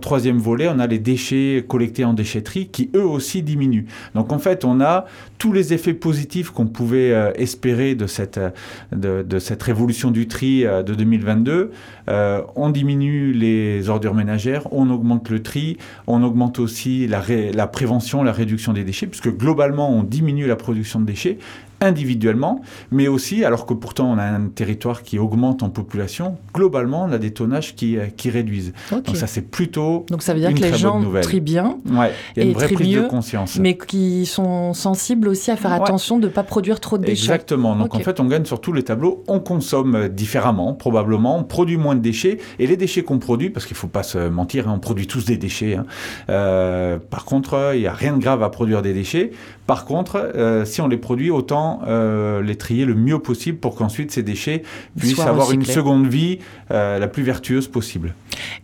troisième 0.00 0.38
volet, 0.38 0.68
on 0.68 0.78
a 0.78 0.86
les 0.86 1.00
déchets 1.00 1.64
collectés 1.66 2.04
en 2.04 2.12
déchetterie 2.12 2.68
qui 2.68 2.88
eux 2.94 3.04
aussi 3.04 3.42
diminuent. 3.42 3.86
Donc 4.14 4.32
en 4.32 4.38
fait, 4.38 4.64
on 4.64 4.80
a 4.80 5.06
tous 5.38 5.52
les 5.52 5.72
effets 5.72 5.92
positifs 5.92 6.50
qu'on 6.50 6.66
pouvait 6.66 7.10
euh, 7.10 7.32
espérer 7.34 7.96
de 7.96 8.06
cette, 8.06 8.38
euh, 8.38 9.24
de, 9.24 9.38
cette 9.40 9.62
révolution 9.64 10.12
du 10.12 10.28
tri 10.28 10.64
euh, 10.64 10.84
de 10.84 10.94
2022. 10.94 11.72
Euh, 12.08 12.42
on 12.54 12.70
diminue 12.70 13.32
les 13.32 13.88
ordures 13.88 14.14
ménagères, 14.14 14.72
on 14.72 14.88
augmente 14.88 15.30
le 15.30 15.42
tri, 15.42 15.78
on 16.06 16.22
augmente 16.22 16.60
aussi 16.60 17.08
la 17.08 17.66
prévention, 17.66 18.22
la 18.22 18.32
réduction 18.32 18.72
des 18.72 18.84
déchets, 18.84 19.08
puisque 19.08 19.36
globalement, 19.36 19.90
on 19.90 20.04
diminue 20.04 20.46
la 20.46 20.56
production 20.56 21.00
de 21.00 21.06
déchets 21.06 21.38
individuellement, 21.82 22.60
mais 22.90 23.08
aussi, 23.08 23.44
alors 23.44 23.66
que 23.66 23.74
pourtant 23.74 24.10
on 24.10 24.18
a 24.18 24.22
un 24.24 24.48
territoire 24.48 25.02
qui 25.02 25.18
augmente 25.18 25.62
en 25.62 25.70
population, 25.70 26.36
globalement 26.54 27.04
on 27.04 27.12
a 27.12 27.18
des 27.18 27.32
tonnages 27.32 27.74
qui, 27.74 27.96
euh, 27.98 28.06
qui 28.16 28.30
réduisent. 28.30 28.72
Donc 28.90 29.16
ça 29.16 29.26
c'est 29.26 29.42
plutôt 29.42 30.06
Donc 30.10 30.22
ça 30.22 30.32
veut 30.34 30.40
dire 30.40 30.50
une 30.50 30.56
que 30.58 30.62
les 30.62 30.74
gens 30.74 31.02
trient 31.22 31.40
bien, 31.40 31.76
Ouais, 31.90 32.12
y 32.36 32.40
a 32.40 32.44
Et 32.44 32.46
une 32.48 32.52
vraie 32.54 32.68
prise 32.68 32.88
mieux, 32.88 33.02
de 33.02 33.08
conscience. 33.08 33.58
mais 33.58 33.76
qui 33.76 34.26
sont 34.26 34.72
sensibles 34.74 35.28
aussi 35.28 35.50
à 35.50 35.56
faire 35.56 35.72
Ouais. 35.72 35.76
attention 35.82 36.18
de 36.18 36.26
ne 36.28 36.32
pas 36.32 36.42
produire 36.42 36.80
trop 36.80 36.98
de 36.98 37.04
déchets. 37.04 37.24
Exactement. 37.24 37.74
Donc 37.76 37.94
en 37.94 38.00
fait, 38.00 38.20
on 38.20 38.24
gagne 38.26 38.44
sur 38.44 38.60
tous 38.60 38.72
les 38.72 38.82
tableaux. 38.82 39.22
On 39.28 39.40
consomme 39.40 39.94
euh, 39.94 40.08
différemment, 40.08 40.74
probablement. 40.74 41.38
On 41.38 41.44
produit 41.44 41.76
moins 41.76 41.94
de 41.94 42.00
déchets. 42.00 42.38
Et 42.58 42.66
les 42.66 42.76
déchets 42.76 43.02
qu'on 43.02 43.18
produit, 43.18 43.50
parce 43.50 43.66
qu'il 43.66 43.74
ne 43.74 43.78
faut 43.78 43.88
pas 43.88 44.02
se 44.02 44.28
mentir, 44.28 44.68
hein, 44.68 44.72
on 44.76 44.78
produit 44.78 45.06
tous 45.06 45.24
des 45.24 45.36
déchets. 45.36 45.76
hein. 45.76 45.86
Euh, 46.30 46.98
par 46.98 47.24
contre, 47.24 47.72
il 47.74 47.80
n'y 47.80 47.86
a 47.86 47.92
rien 47.92 48.16
de 48.16 48.22
grave 48.22 48.42
à 48.42 48.48
produire 48.50 48.82
des 48.82 48.92
déchets. 48.92 49.30
Par 49.66 49.84
contre, 49.84 50.32
euh, 50.34 50.64
si 50.64 50.80
on 50.80 50.88
les 50.88 50.96
produit, 50.96 51.30
autant 51.30 51.82
euh, 51.86 52.42
les 52.42 52.56
trier 52.56 52.84
le 52.84 52.94
mieux 52.94 53.20
possible 53.20 53.58
pour 53.58 53.76
qu'ensuite 53.76 54.10
ces 54.10 54.22
déchets 54.22 54.62
puissent 54.98 55.20
avoir 55.20 55.52
une 55.52 55.64
seconde 55.64 56.08
vie 56.08 56.40
euh, 56.72 56.98
la 56.98 57.06
plus 57.06 57.22
vertueuse 57.22 57.68
possible. 57.68 58.14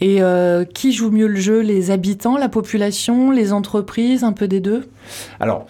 Et 0.00 0.20
qui 0.74 0.92
joue 0.92 1.10
mieux 1.10 1.26
le 1.26 1.40
jeu 1.40 1.60
Les 1.60 1.90
habitants, 1.90 2.36
la 2.36 2.48
population, 2.48 3.30
les 3.30 3.52
entreprises, 3.52 4.24
un 4.24 4.32
peu 4.32 4.48
des 4.48 4.60
deux? 4.60 4.88
Alors, 5.40 5.66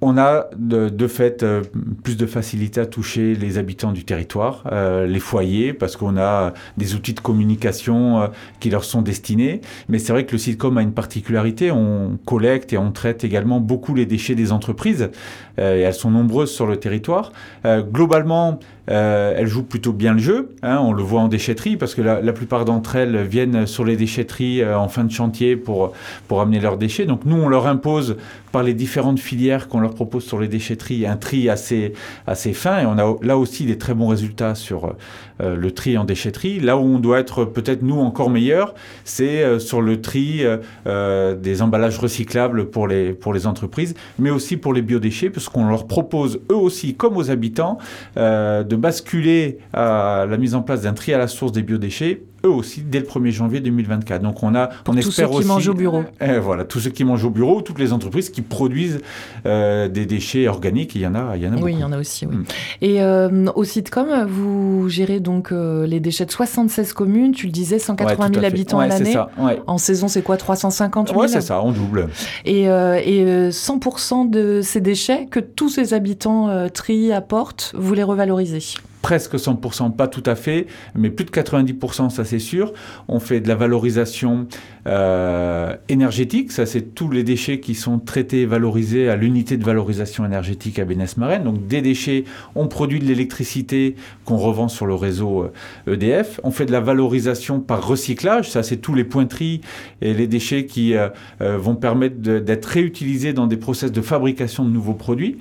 on 0.00 0.16
a 0.16 0.46
de, 0.56 0.88
de 0.88 1.06
fait 1.08 1.42
euh, 1.42 1.62
plus 2.04 2.16
de 2.16 2.26
facilité 2.26 2.80
à 2.80 2.86
toucher 2.86 3.34
les 3.34 3.58
habitants 3.58 3.90
du 3.90 4.04
territoire, 4.04 4.62
euh, 4.70 5.06
les 5.06 5.18
foyers, 5.18 5.72
parce 5.72 5.96
qu'on 5.96 6.16
a 6.16 6.54
des 6.76 6.94
outils 6.94 7.14
de 7.14 7.20
communication 7.20 8.20
euh, 8.20 8.26
qui 8.60 8.70
leur 8.70 8.84
sont 8.84 9.02
destinés. 9.02 9.60
Mais 9.88 9.98
c'est 9.98 10.12
vrai 10.12 10.24
que 10.24 10.32
le 10.32 10.38
sitcom 10.38 10.78
a 10.78 10.82
une 10.82 10.92
particularité, 10.92 11.72
on 11.72 12.18
collecte 12.24 12.72
et 12.72 12.78
on 12.78 12.92
traite 12.92 13.24
également 13.24 13.58
beaucoup 13.58 13.94
les 13.94 14.06
déchets 14.06 14.36
des 14.36 14.52
entreprises, 14.52 15.10
euh, 15.58 15.76
et 15.76 15.80
elles 15.80 15.94
sont 15.94 16.12
nombreuses 16.12 16.52
sur 16.52 16.66
le 16.66 16.76
territoire. 16.76 17.32
Euh, 17.64 17.82
globalement, 17.82 18.60
euh, 18.90 19.34
elles 19.36 19.48
jouent 19.48 19.64
plutôt 19.64 19.92
bien 19.92 20.12
le 20.12 20.20
jeu, 20.20 20.50
hein, 20.62 20.78
on 20.80 20.92
le 20.92 21.02
voit 21.02 21.22
en 21.22 21.28
déchetterie, 21.28 21.76
parce 21.76 21.96
que 21.96 22.02
la, 22.02 22.20
la 22.20 22.32
plupart 22.32 22.64
d'entre 22.64 22.94
elles 22.94 23.22
viennent 23.22 23.66
sur 23.66 23.84
les 23.84 23.96
déchetteries 23.96 24.64
en 24.64 24.88
fin 24.88 25.04
de 25.04 25.10
chantier 25.10 25.56
pour, 25.56 25.92
pour 26.28 26.40
amener 26.40 26.60
leurs 26.60 26.78
déchets. 26.78 27.04
Donc 27.04 27.24
nous, 27.24 27.36
on 27.36 27.48
leur 27.48 27.66
impose 27.66 28.16
par 28.52 28.62
les 28.62 28.72
différentes 28.72 29.18
filières 29.18 29.68
qu'on 29.68 29.80
leur 29.80 29.87
propose 29.88 30.24
sur 30.24 30.38
les 30.38 30.48
déchetteries 30.48 31.06
un 31.06 31.16
tri 31.16 31.48
assez, 31.48 31.92
assez 32.26 32.52
fin 32.52 32.80
et 32.80 32.86
on 32.86 32.98
a 32.98 33.16
là 33.22 33.36
aussi 33.36 33.66
des 33.66 33.78
très 33.78 33.94
bons 33.94 34.08
résultats 34.08 34.54
sur 34.54 34.94
euh, 35.40 35.56
le 35.56 35.70
tri 35.70 35.96
en 35.96 36.04
déchetterie. 36.04 36.60
Là 36.60 36.76
où 36.76 36.80
on 36.80 36.98
doit 36.98 37.18
être 37.20 37.44
peut-être 37.44 37.82
nous 37.82 37.98
encore 38.00 38.30
meilleurs, 38.30 38.74
c'est 39.04 39.42
euh, 39.42 39.58
sur 39.58 39.80
le 39.80 40.00
tri 40.00 40.42
euh, 40.86 41.34
des 41.34 41.62
emballages 41.62 41.98
recyclables 41.98 42.70
pour 42.70 42.88
les, 42.88 43.12
pour 43.12 43.32
les 43.32 43.46
entreprises, 43.46 43.94
mais 44.18 44.30
aussi 44.30 44.56
pour 44.56 44.72
les 44.72 44.82
biodéchets, 44.82 45.30
parce 45.30 45.48
qu'on 45.48 45.68
leur 45.68 45.86
propose 45.86 46.40
eux 46.50 46.56
aussi, 46.56 46.94
comme 46.94 47.16
aux 47.16 47.30
habitants, 47.30 47.78
de 48.16 48.76
basculer 48.76 49.58
à 49.72 50.26
la 50.28 50.36
mise 50.36 50.54
en 50.54 50.62
place 50.62 50.82
d'un 50.82 50.92
tri 50.94 51.12
à 51.14 51.18
la 51.18 51.28
source 51.28 51.52
des 51.52 51.62
biodéchets 51.62 52.22
eux 52.44 52.50
aussi 52.50 52.82
dès 52.82 53.00
le 53.00 53.06
1er 53.06 53.30
janvier 53.30 53.60
2024. 53.60 54.22
Donc 54.22 54.42
on 54.42 54.54
a 54.54 54.68
Pour 54.68 54.94
on 54.94 54.96
tous 54.96 55.02
ceux 55.02 55.08
espère 55.24 55.30
qui 55.30 55.36
aussi, 55.38 55.48
mangent 55.48 55.68
au 55.68 55.74
bureau. 55.74 56.04
euh, 56.22 56.40
voilà, 56.40 56.64
tous 56.64 56.80
ceux 56.80 56.90
qui 56.90 57.04
mangent 57.04 57.24
au 57.24 57.30
bureau, 57.30 57.62
toutes 57.62 57.78
les 57.78 57.92
entreprises 57.92 58.30
qui 58.30 58.42
produisent 58.42 59.00
euh, 59.46 59.88
des 59.88 60.06
déchets 60.06 60.48
organiques, 60.48 60.94
il 60.94 61.00
y 61.02 61.06
en 61.06 61.14
a, 61.14 61.36
il 61.36 61.42
y 61.42 61.46
en 61.48 61.52
a 61.52 61.54
Oui, 61.54 61.60
beaucoup. 61.60 61.68
il 61.68 61.78
y 61.80 61.84
en 61.84 61.92
a 61.92 61.98
aussi, 61.98 62.26
oui. 62.26 62.36
Mm. 62.36 62.44
Et 62.82 63.02
euh, 63.02 63.46
au 63.54 63.64
Sitcom, 63.64 64.26
vous 64.28 64.88
gérez 64.88 65.20
donc 65.28 65.52
euh, 65.52 65.86
les 65.86 66.00
déchets 66.00 66.24
de 66.24 66.30
76 66.30 66.94
communes, 66.94 67.32
tu 67.32 67.44
le 67.46 67.52
disais, 67.52 67.74
Ouais, 67.76 67.80
180 67.80 68.26
tout 68.28 68.32
000 68.34 68.38
à 68.38 68.40
fait. 68.40 68.46
habitants 68.46 68.78
Ouais, 68.78 68.88
l'année. 68.88 69.14
Ouais. 69.38 69.60
En 69.66 69.76
saison, 69.76 70.08
c'est 70.08 70.22
quoi 70.22 70.38
350 70.38 71.08
000 71.08 71.20
Ouais, 71.20 71.28
c'est 71.28 71.42
ça, 71.42 71.60
on 71.62 71.70
double. 71.70 72.08
Et, 72.46 72.70
euh, 72.70 72.98
et 73.04 73.24
euh, 73.26 73.50
100% 73.50 74.30
de 74.30 74.62
ces 74.62 74.80
déchets 74.80 75.26
que 75.30 75.38
tous 75.38 75.68
ces 75.68 75.92
habitants 75.92 76.48
euh, 76.48 76.68
trient, 76.68 77.12
apportent, 77.12 77.74
vous 77.76 77.92
les 77.92 78.02
revalorisez? 78.02 78.78
Presque 79.02 79.36
100%, 79.36 79.94
pas 79.94 80.08
tout 80.08 80.22
à 80.26 80.34
fait, 80.34 80.66
mais 80.94 81.10
plus 81.10 81.24
de 81.24 81.30
90%, 81.30 82.10
ça 82.10 82.24
c'est 82.24 82.38
sûr. 82.38 82.72
On 83.06 83.20
fait 83.20 83.40
de 83.40 83.48
la 83.48 83.54
valorisation 83.54 84.46
euh, 84.86 85.76
énergétique, 85.88 86.50
ça 86.50 86.66
c'est 86.66 86.94
tous 86.94 87.10
les 87.10 87.22
déchets 87.22 87.60
qui 87.60 87.74
sont 87.74 88.00
traités 88.00 88.42
et 88.42 88.46
valorisés 88.46 89.08
à 89.08 89.16
l'unité 89.16 89.56
de 89.56 89.64
valorisation 89.64 90.24
énergétique 90.24 90.78
à 90.78 90.84
Bénès-Marenne. 90.84 91.44
Donc 91.44 91.66
des 91.68 91.80
déchets, 91.80 92.24
on 92.56 92.66
produit 92.66 92.98
de 92.98 93.04
l'électricité 93.04 93.94
qu'on 94.24 94.36
revend 94.36 94.68
sur 94.68 94.86
le 94.86 94.94
réseau 94.94 95.44
euh, 95.86 95.94
EDF. 95.94 96.40
On 96.42 96.50
fait 96.50 96.66
de 96.66 96.72
la 96.72 96.80
valorisation 96.80 97.60
par 97.60 97.86
recyclage, 97.86 98.50
ça 98.50 98.62
c'est 98.62 98.78
tous 98.78 98.94
les 98.94 99.04
pointeries 99.04 99.60
et 100.02 100.12
les 100.12 100.26
déchets 100.26 100.66
qui 100.66 100.94
euh, 100.96 101.08
vont 101.40 101.76
permettre 101.76 102.16
d'être 102.16 102.66
réutilisés 102.66 103.32
dans 103.32 103.46
des 103.46 103.56
process 103.56 103.92
de 103.92 104.02
fabrication 104.02 104.64
de 104.64 104.70
nouveaux 104.70 104.94
produits. 104.94 105.38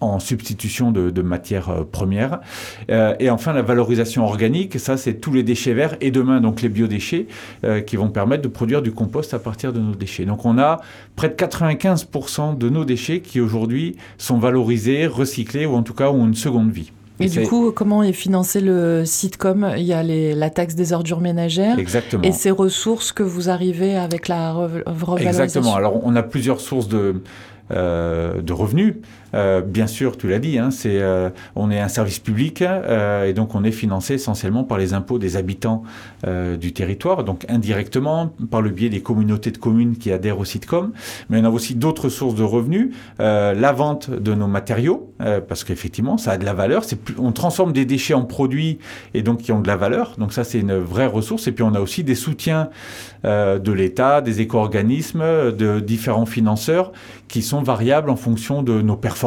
En 0.00 0.18
substitution 0.18 0.90
de, 0.92 1.08
de 1.10 1.22
matières 1.22 1.70
euh, 1.70 1.84
premières. 1.90 2.40
Euh, 2.90 3.14
et 3.18 3.30
enfin, 3.30 3.52
la 3.54 3.62
valorisation 3.62 4.24
organique, 4.24 4.78
ça, 4.78 4.96
c'est 4.96 5.14
tous 5.14 5.32
les 5.32 5.42
déchets 5.42 5.72
verts 5.72 5.96
et 6.00 6.10
demain, 6.10 6.40
donc 6.40 6.60
les 6.62 6.68
biodéchets, 6.68 7.26
euh, 7.64 7.80
qui 7.80 7.96
vont 7.96 8.10
permettre 8.10 8.42
de 8.42 8.48
produire 8.48 8.82
du 8.82 8.92
compost 8.92 9.32
à 9.32 9.38
partir 9.38 9.72
de 9.72 9.80
nos 9.80 9.94
déchets. 9.94 10.24
Donc, 10.26 10.44
on 10.44 10.58
a 10.58 10.80
près 11.16 11.28
de 11.30 11.34
95% 11.34 12.58
de 12.58 12.68
nos 12.68 12.84
déchets 12.84 13.20
qui 13.20 13.40
aujourd'hui 13.40 13.96
sont 14.18 14.38
valorisés, 14.38 15.06
recyclés 15.06 15.66
ou 15.66 15.74
en 15.74 15.82
tout 15.82 15.94
cas 15.94 16.10
ont 16.10 16.26
une 16.26 16.34
seconde 16.34 16.70
vie. 16.70 16.92
Et 17.18 17.28
du 17.30 17.42
coup, 17.44 17.72
comment 17.74 18.02
est 18.02 18.12
financé 18.12 18.60
le 18.60 19.04
Sitcom? 19.06 19.72
Il 19.78 19.84
y 19.84 19.94
a 19.94 20.02
les- 20.02 20.34
la 20.34 20.50
taxe 20.50 20.74
des 20.74 20.92
ordures 20.92 21.22
ménagères 21.22 21.78
Exactement. 21.78 22.22
et 22.22 22.32
ces 22.32 22.50
ressources 22.50 23.10
que 23.12 23.22
vous 23.22 23.48
arrivez 23.48 23.96
avec 23.96 24.28
la 24.28 24.52
rev- 24.52 24.82
revalorisation? 24.84 25.44
Exactement. 25.44 25.74
Alors, 25.76 26.04
on 26.04 26.14
a 26.14 26.22
plusieurs 26.22 26.60
sources 26.60 26.88
de, 26.88 27.22
euh, 27.70 28.42
de 28.42 28.52
revenus. 28.52 28.96
Euh, 29.36 29.60
bien 29.60 29.86
sûr, 29.86 30.16
tu 30.16 30.28
l'as 30.28 30.38
dit, 30.38 30.58
hein, 30.58 30.70
euh, 30.86 31.30
on 31.54 31.70
est 31.70 31.78
un 31.78 31.88
service 31.88 32.18
public 32.18 32.62
euh, 32.62 33.26
et 33.26 33.34
donc 33.34 33.54
on 33.54 33.64
est 33.64 33.72
financé 33.72 34.14
essentiellement 34.14 34.64
par 34.64 34.78
les 34.78 34.94
impôts 34.94 35.18
des 35.18 35.36
habitants 35.36 35.82
du 36.58 36.72
territoire, 36.72 37.22
donc 37.22 37.44
indirectement 37.48 38.32
par 38.50 38.60
le 38.60 38.70
biais 38.70 38.88
des 38.88 39.00
communautés 39.00 39.52
de 39.52 39.58
communes 39.58 39.96
qui 39.96 40.10
adhèrent 40.10 40.40
au 40.40 40.44
sitcom. 40.44 40.92
Mais 41.30 41.40
on 41.40 41.44
a 41.44 41.50
aussi 41.50 41.76
d'autres 41.76 42.08
sources 42.08 42.34
de 42.34 42.42
revenus, 42.42 42.90
la 43.18 43.72
vente 43.72 44.10
de 44.10 44.34
nos 44.34 44.48
matériaux, 44.48 45.12
parce 45.48 45.62
qu'effectivement, 45.62 46.18
ça 46.18 46.32
a 46.32 46.38
de 46.38 46.44
la 46.44 46.52
valeur. 46.52 46.82
On 47.18 47.30
transforme 47.30 47.72
des 47.72 47.84
déchets 47.84 48.14
en 48.14 48.24
produits 48.24 48.78
et 49.14 49.22
donc 49.22 49.38
qui 49.38 49.52
ont 49.52 49.60
de 49.60 49.68
la 49.68 49.76
valeur. 49.76 50.14
Donc 50.18 50.32
ça, 50.32 50.42
c'est 50.42 50.58
une 50.58 50.76
vraie 50.76 51.06
ressource. 51.06 51.46
Et 51.46 51.52
puis 51.52 51.62
on 51.62 51.74
a 51.74 51.80
aussi 51.80 52.02
des 52.02 52.16
soutiens 52.16 52.70
de 53.24 53.72
l'État, 53.72 54.20
des 54.20 54.40
éco-organismes, 54.40 55.52
de 55.52 55.78
différents 55.78 56.26
financeurs 56.26 56.92
qui 57.28 57.42
sont 57.42 57.62
variables 57.62 58.10
en 58.10 58.16
fonction 58.16 58.62
de 58.62 58.82
nos 58.82 58.96
performances. 58.96 59.25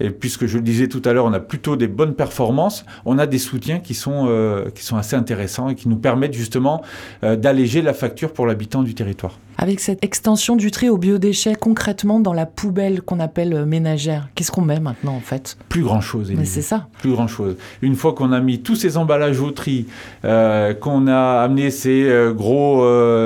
Et 0.00 0.10
puisque 0.10 0.46
je 0.46 0.56
le 0.56 0.62
disais 0.62 0.88
tout 0.88 1.02
à 1.04 1.12
l'heure, 1.12 1.24
on 1.24 1.32
a 1.32 1.40
plutôt 1.40 1.76
des 1.76 1.88
bonnes 1.88 2.14
performances, 2.14 2.84
on 3.04 3.18
a 3.18 3.26
des 3.26 3.38
soutiens 3.38 3.80
qui 3.80 3.94
sont, 3.94 4.26
euh, 4.28 4.70
qui 4.74 4.84
sont 4.84 4.96
assez 4.96 5.16
intéressants 5.16 5.68
et 5.68 5.74
qui 5.74 5.88
nous 5.88 5.96
permettent 5.96 6.34
justement 6.34 6.82
euh, 7.22 7.36
d'alléger 7.36 7.82
la 7.82 7.92
facture 7.92 8.32
pour 8.32 8.46
l'habitant 8.46 8.82
du 8.82 8.94
territoire. 8.94 9.38
Avec 9.58 9.80
cette 9.80 10.02
extension 10.02 10.56
du 10.56 10.70
tri 10.70 10.88
aux 10.88 10.96
biodéchets 10.96 11.54
concrètement 11.54 12.18
dans 12.18 12.32
la 12.32 12.46
poubelle 12.46 13.02
qu'on 13.02 13.20
appelle 13.20 13.52
euh, 13.52 13.66
ménagère, 13.66 14.28
qu'est-ce 14.34 14.50
qu'on 14.50 14.62
met 14.62 14.80
maintenant 14.80 15.14
en 15.14 15.20
fait? 15.20 15.58
Plus 15.68 15.82
grand-chose. 15.82 16.32
Mais 16.34 16.46
c'est 16.46 16.62
ça. 16.62 16.88
plus 17.00 17.12
grand 17.12 17.26
chose. 17.26 17.56
Une 17.82 17.94
fois 17.94 18.14
qu'on 18.14 18.32
a 18.32 18.40
mis 18.40 18.62
tous 18.62 18.76
ces 18.76 18.96
emballages 18.96 19.40
au 19.40 19.50
tri, 19.50 19.86
euh, 20.24 20.72
qu'on 20.72 21.06
a 21.08 21.42
amené 21.42 21.70
ces 21.70 22.08
gros 22.34 22.84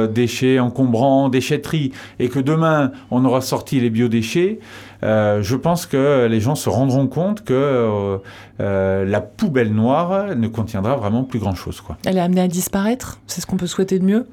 déchets 0.09 0.59
encombrants, 0.59 1.29
déchetteries, 1.29 1.93
et 2.19 2.29
que 2.29 2.41
demain 2.41 2.91
on 3.11 3.25
aura 3.25 3.41
sorti 3.41 3.81
les 3.81 3.91
biodéchets, 3.91 4.59
euh, 5.05 5.43
je 5.43 5.57
pense 5.57 5.87
que 5.87 6.27
les 6.27 6.40
gens 6.40 6.55
se 6.55 6.69
rendront 6.69 7.07
compte 7.07 7.45
que 7.45 7.53
euh, 7.53 8.19
euh, 8.61 9.05
la 9.05 9.21
poubelle 9.21 9.73
noire 9.73 10.35
ne 10.35 10.49
contiendra 10.49 10.97
vraiment 10.97 11.25
plus 11.25 11.38
grand 11.38 11.55
chose. 11.55 11.81
Quoi. 11.81 11.99
Elle 12.07 12.17
est 12.17 12.21
amenée 12.21 12.40
à 12.40 12.49
disparaître? 12.49 13.19
C'est 13.27 13.40
ce 13.40 13.47
qu'on 13.47 13.57
peut 13.57 13.67
souhaiter 13.67 13.99
de 13.99 14.05
mieux? 14.05 14.27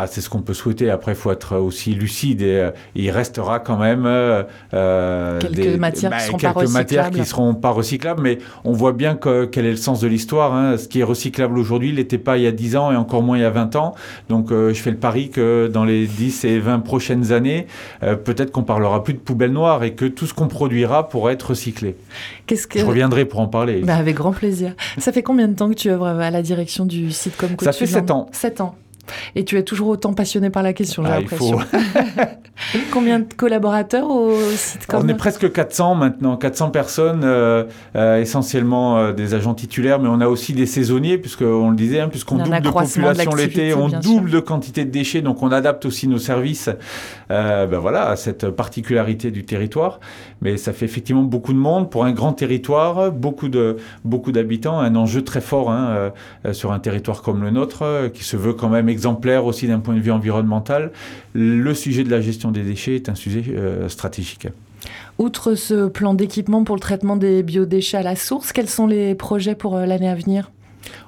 Ah, 0.00 0.06
c'est 0.06 0.20
ce 0.20 0.30
qu'on 0.30 0.42
peut 0.42 0.54
souhaiter. 0.54 0.90
Après, 0.90 1.10
il 1.10 1.16
faut 1.16 1.32
être 1.32 1.56
aussi 1.56 1.92
lucide 1.92 2.40
et 2.42 2.54
euh, 2.54 2.70
il 2.94 3.10
restera 3.10 3.58
quand 3.58 3.78
même 3.78 4.06
euh, 4.06 4.44
euh, 4.72 5.40
Quelques 5.40 5.76
matières 5.76 6.16
qui 6.16 6.24
seront 6.24 6.36
quelques 6.38 6.70
matières 6.70 7.10
qui 7.10 7.24
seront 7.24 7.54
pas 7.54 7.70
recyclables. 7.70 8.22
Mais 8.22 8.38
on 8.62 8.70
voit 8.70 8.92
bien 8.92 9.16
que, 9.16 9.44
quel 9.46 9.66
est 9.66 9.72
le 9.72 9.76
sens 9.76 9.98
de 10.00 10.06
l'histoire. 10.06 10.54
hein. 10.54 10.76
Ce 10.76 10.86
qui 10.86 11.00
est 11.00 11.04
recyclable 11.04 11.58
aujourd'hui, 11.58 11.88
il 11.88 11.96
n'était 11.96 12.16
pas 12.16 12.36
il 12.36 12.44
y 12.44 12.46
a 12.46 12.52
10 12.52 12.76
ans 12.76 12.92
et 12.92 12.96
encore 12.96 13.24
moins 13.24 13.38
il 13.38 13.40
y 13.40 13.44
a 13.44 13.50
20 13.50 13.74
ans. 13.74 13.96
Donc, 14.28 14.52
euh, 14.52 14.72
je 14.72 14.80
fais 14.80 14.92
le 14.92 14.98
pari 14.98 15.30
que 15.30 15.66
dans 15.66 15.84
les 15.84 16.06
10 16.06 16.44
et 16.44 16.60
20 16.60 16.78
prochaines 16.78 17.32
années, 17.32 17.66
peut-être 18.00 18.52
qu'on 18.52 18.62
parlera 18.62 19.02
plus 19.02 19.14
de 19.14 19.18
poubelle 19.18 19.52
noire 19.52 19.82
et 19.82 19.94
que 19.94 20.04
tout 20.04 20.26
ce 20.26 20.34
qu'on 20.34 20.46
produira 20.46 21.08
pourra 21.08 21.32
être 21.32 21.50
recyclé. 21.50 21.96
Qu'est-ce 22.46 22.68
que 22.68 22.78
Je 22.78 22.84
reviendrai 22.84 23.24
pour 23.24 23.40
en 23.40 23.48
parler. 23.48 23.80
Bah, 23.80 23.96
avec 23.96 24.14
grand 24.14 24.32
plaisir. 24.32 24.74
Ça 24.98 25.10
fait 25.10 25.24
combien 25.24 25.48
de 25.48 25.54
temps 25.54 25.68
que 25.68 25.74
tu 25.74 25.90
œuvres 25.90 26.06
à 26.06 26.30
la 26.30 26.42
direction 26.42 26.86
du 26.86 27.10
sitcom 27.10 27.50
Ça 27.60 27.72
fait 27.72 27.86
Coach 27.86 27.94
sept 27.94 28.10
ans. 28.12 28.28
7 28.30 28.60
ans. 28.60 28.76
Et 29.34 29.44
tu 29.44 29.56
es 29.56 29.62
toujours 29.62 29.88
autant 29.88 30.12
passionné 30.12 30.50
par 30.50 30.62
la 30.62 30.72
question, 30.72 31.04
j'ai 31.04 31.10
Ah, 31.10 31.20
l'impression. 31.20 31.58
Combien 32.90 33.20
de 33.20 33.26
collaborateurs 33.36 34.10
au 34.10 34.32
On 34.92 35.08
est 35.08 35.14
presque 35.14 35.50
400 35.50 35.94
maintenant, 35.94 36.36
400 36.36 36.70
personnes, 36.70 37.22
euh, 37.24 37.64
euh, 37.96 38.20
essentiellement 38.20 38.98
euh, 38.98 39.12
des 39.12 39.34
agents 39.34 39.54
titulaires, 39.54 40.00
mais 40.00 40.08
on 40.08 40.20
a 40.20 40.26
aussi 40.26 40.52
des 40.52 40.66
saisonniers, 40.66 41.18
puisqu'on 41.18 41.70
le 41.70 41.76
disait, 41.76 42.00
hein, 42.00 42.08
puisqu'on 42.08 42.38
double 42.38 42.60
de 42.60 42.70
population 42.70 43.34
l'été, 43.34 43.74
on 43.74 43.88
double 43.88 44.30
sûr. 44.30 44.40
de 44.40 44.40
quantité 44.40 44.84
de 44.84 44.90
déchets, 44.90 45.22
donc 45.22 45.42
on 45.42 45.50
adapte 45.52 45.86
aussi 45.86 46.08
nos 46.08 46.18
services 46.18 46.70
ben 47.28 47.78
voilà, 47.78 48.08
à 48.08 48.16
cette 48.16 48.48
particularité 48.50 49.30
du 49.30 49.44
territoire. 49.44 50.00
Mais 50.40 50.56
ça 50.56 50.72
fait 50.72 50.84
effectivement 50.84 51.22
beaucoup 51.22 51.52
de 51.52 51.58
monde 51.58 51.90
pour 51.90 52.04
un 52.04 52.12
grand 52.12 52.32
territoire, 52.32 53.12
beaucoup 53.12 53.48
de 53.48 53.76
beaucoup 54.04 54.32
d'habitants, 54.32 54.78
un 54.78 54.94
enjeu 54.96 55.22
très 55.22 55.40
fort 55.40 55.70
hein, 55.70 56.12
sur 56.52 56.72
un 56.72 56.78
territoire 56.78 57.22
comme 57.22 57.42
le 57.42 57.50
nôtre, 57.50 58.10
qui 58.14 58.24
se 58.24 58.36
veut 58.36 58.54
quand 58.54 58.68
même 58.68 58.88
exemplaire 58.98 59.44
aussi 59.44 59.68
d'un 59.68 59.78
point 59.78 59.94
de 59.94 60.00
vue 60.00 60.10
environnemental. 60.10 60.90
Le 61.34 61.72
sujet 61.72 62.02
de 62.02 62.10
la 62.10 62.20
gestion 62.20 62.50
des 62.50 62.62
déchets 62.62 62.96
est 62.96 63.08
un 63.08 63.14
sujet 63.14 63.44
euh, 63.48 63.88
stratégique. 63.88 64.48
Outre 65.18 65.54
ce 65.54 65.88
plan 65.88 66.14
d'équipement 66.14 66.64
pour 66.64 66.74
le 66.74 66.80
traitement 66.80 67.16
des 67.16 67.44
biodéchets 67.44 67.98
à 67.98 68.02
la 68.02 68.16
source, 68.16 68.52
quels 68.52 68.68
sont 68.68 68.88
les 68.88 69.14
projets 69.14 69.54
pour 69.54 69.76
euh, 69.76 69.86
l'année 69.86 70.08
à 70.08 70.16
venir? 70.16 70.50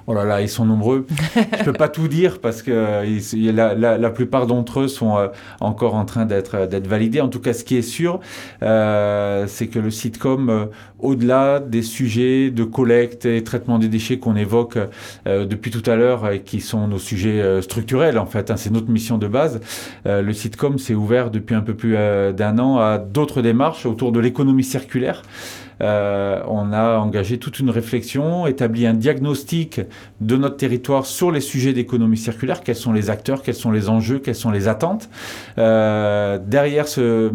Oh 0.07 0.13
là 0.13 0.25
là, 0.25 0.41
ils 0.41 0.49
sont 0.49 0.65
nombreux. 0.65 1.05
Je 1.59 1.63
peux 1.63 1.73
pas 1.73 1.87
tout 1.89 2.07
dire 2.07 2.39
parce 2.39 2.61
que 2.61 2.71
euh, 2.71 3.05
ils- 3.05 3.55
la, 3.55 3.73
la- 3.75 3.97
la 3.97 4.09
plupart 4.09 4.47
d'entre 4.47 4.81
eux 4.81 4.87
sont 4.87 5.17
euh, 5.17 5.27
encore 5.59 5.95
en 5.95 6.05
train 6.05 6.25
d'être 6.25 6.55
euh, 6.55 6.67
d'être 6.67 6.87
validés. 6.87 7.21
En 7.21 7.29
tout 7.29 7.39
cas, 7.39 7.53
ce 7.53 7.63
qui 7.63 7.77
est 7.77 7.81
sûr, 7.81 8.19
euh, 8.63 9.45
c'est 9.47 9.67
que 9.67 9.79
le 9.79 9.91
sitcom, 9.91 10.49
euh, 10.49 10.65
au-delà 10.99 11.59
des 11.59 11.81
sujets 11.81 12.51
de 12.51 12.63
collecte 12.63 13.25
et 13.25 13.43
traitement 13.43 13.79
des 13.79 13.87
déchets 13.87 14.19
qu'on 14.19 14.35
évoque 14.35 14.77
euh, 15.27 15.45
depuis 15.45 15.71
tout 15.71 15.89
à 15.89 15.95
l'heure 15.95 16.29
et 16.31 16.41
qui 16.41 16.61
sont 16.61 16.87
nos 16.87 16.99
sujets 16.99 17.61
structurels 17.61 18.17
en 18.19 18.25
fait, 18.25 18.51
hein, 18.51 18.57
c'est 18.57 18.71
notre 18.71 18.89
mission 18.89 19.17
de 19.17 19.27
base. 19.27 19.61
le 20.05 20.33
sitcom 20.33 20.77
s'est 20.77 20.93
ouvert 20.95 21.31
depuis 21.31 21.55
un 21.55 21.61
peu 21.61 21.73
plus 21.73 21.93
d'un 21.93 22.59
an 22.59 22.77
à 22.77 22.97
d'autres 22.97 23.41
démarches 23.41 23.85
autour 23.85 24.11
de 24.11 24.19
l'économie 24.19 24.63
circulaire. 24.63 25.23
Euh, 25.81 26.41
on 26.47 26.73
a 26.73 26.97
engagé 26.97 27.37
toute 27.37 27.59
une 27.59 27.69
réflexion, 27.69 28.45
établi 28.47 28.85
un 28.85 28.93
diagnostic 28.93 29.81
de 30.19 30.37
notre 30.37 30.57
territoire 30.57 31.05
sur 31.05 31.31
les 31.31 31.41
sujets 31.41 31.73
d'économie 31.73 32.17
circulaire, 32.17 32.61
quels 32.61 32.75
sont 32.75 32.93
les 32.93 33.09
acteurs, 33.09 33.41
quels 33.41 33.55
sont 33.55 33.71
les 33.71 33.89
enjeux, 33.89 34.19
quelles 34.19 34.35
sont 34.35 34.51
les 34.51 34.67
attentes. 34.67 35.09
Euh, 35.57 36.37
derrière 36.43 36.87
ce, 36.87 37.31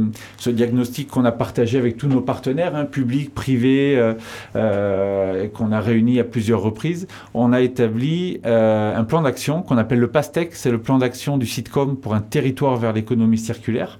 diagnostic 0.46 1.08
qu'on 1.08 1.24
a 1.24 1.32
partagé 1.32 1.78
avec 1.78 1.96
tous 1.96 2.08
nos 2.08 2.20
partenaires, 2.20 2.76
hein, 2.76 2.84
publics, 2.84 3.34
privés, 3.34 4.14
euh, 4.54 5.48
qu'on 5.48 5.72
a 5.72 5.80
réunis 5.80 6.20
à 6.20 6.24
plusieurs 6.24 6.62
reprises, 6.62 7.08
on 7.34 7.52
a 7.52 7.60
établi 7.60 8.40
un 8.44 9.04
plan 9.04 9.22
d'action 9.22 9.62
qu'on 9.62 9.78
appelle 9.78 9.98
le 9.98 10.08
PASTEC, 10.08 10.54
c'est 10.54 10.70
le 10.70 10.80
plan 10.80 10.98
d'action 10.98 11.36
du 11.36 11.46
sitcom 11.46 11.96
pour 11.96 12.14
un 12.14 12.20
territoire 12.20 12.76
vers 12.76 12.92
l'économie 12.92 13.38
circulaire, 13.38 13.98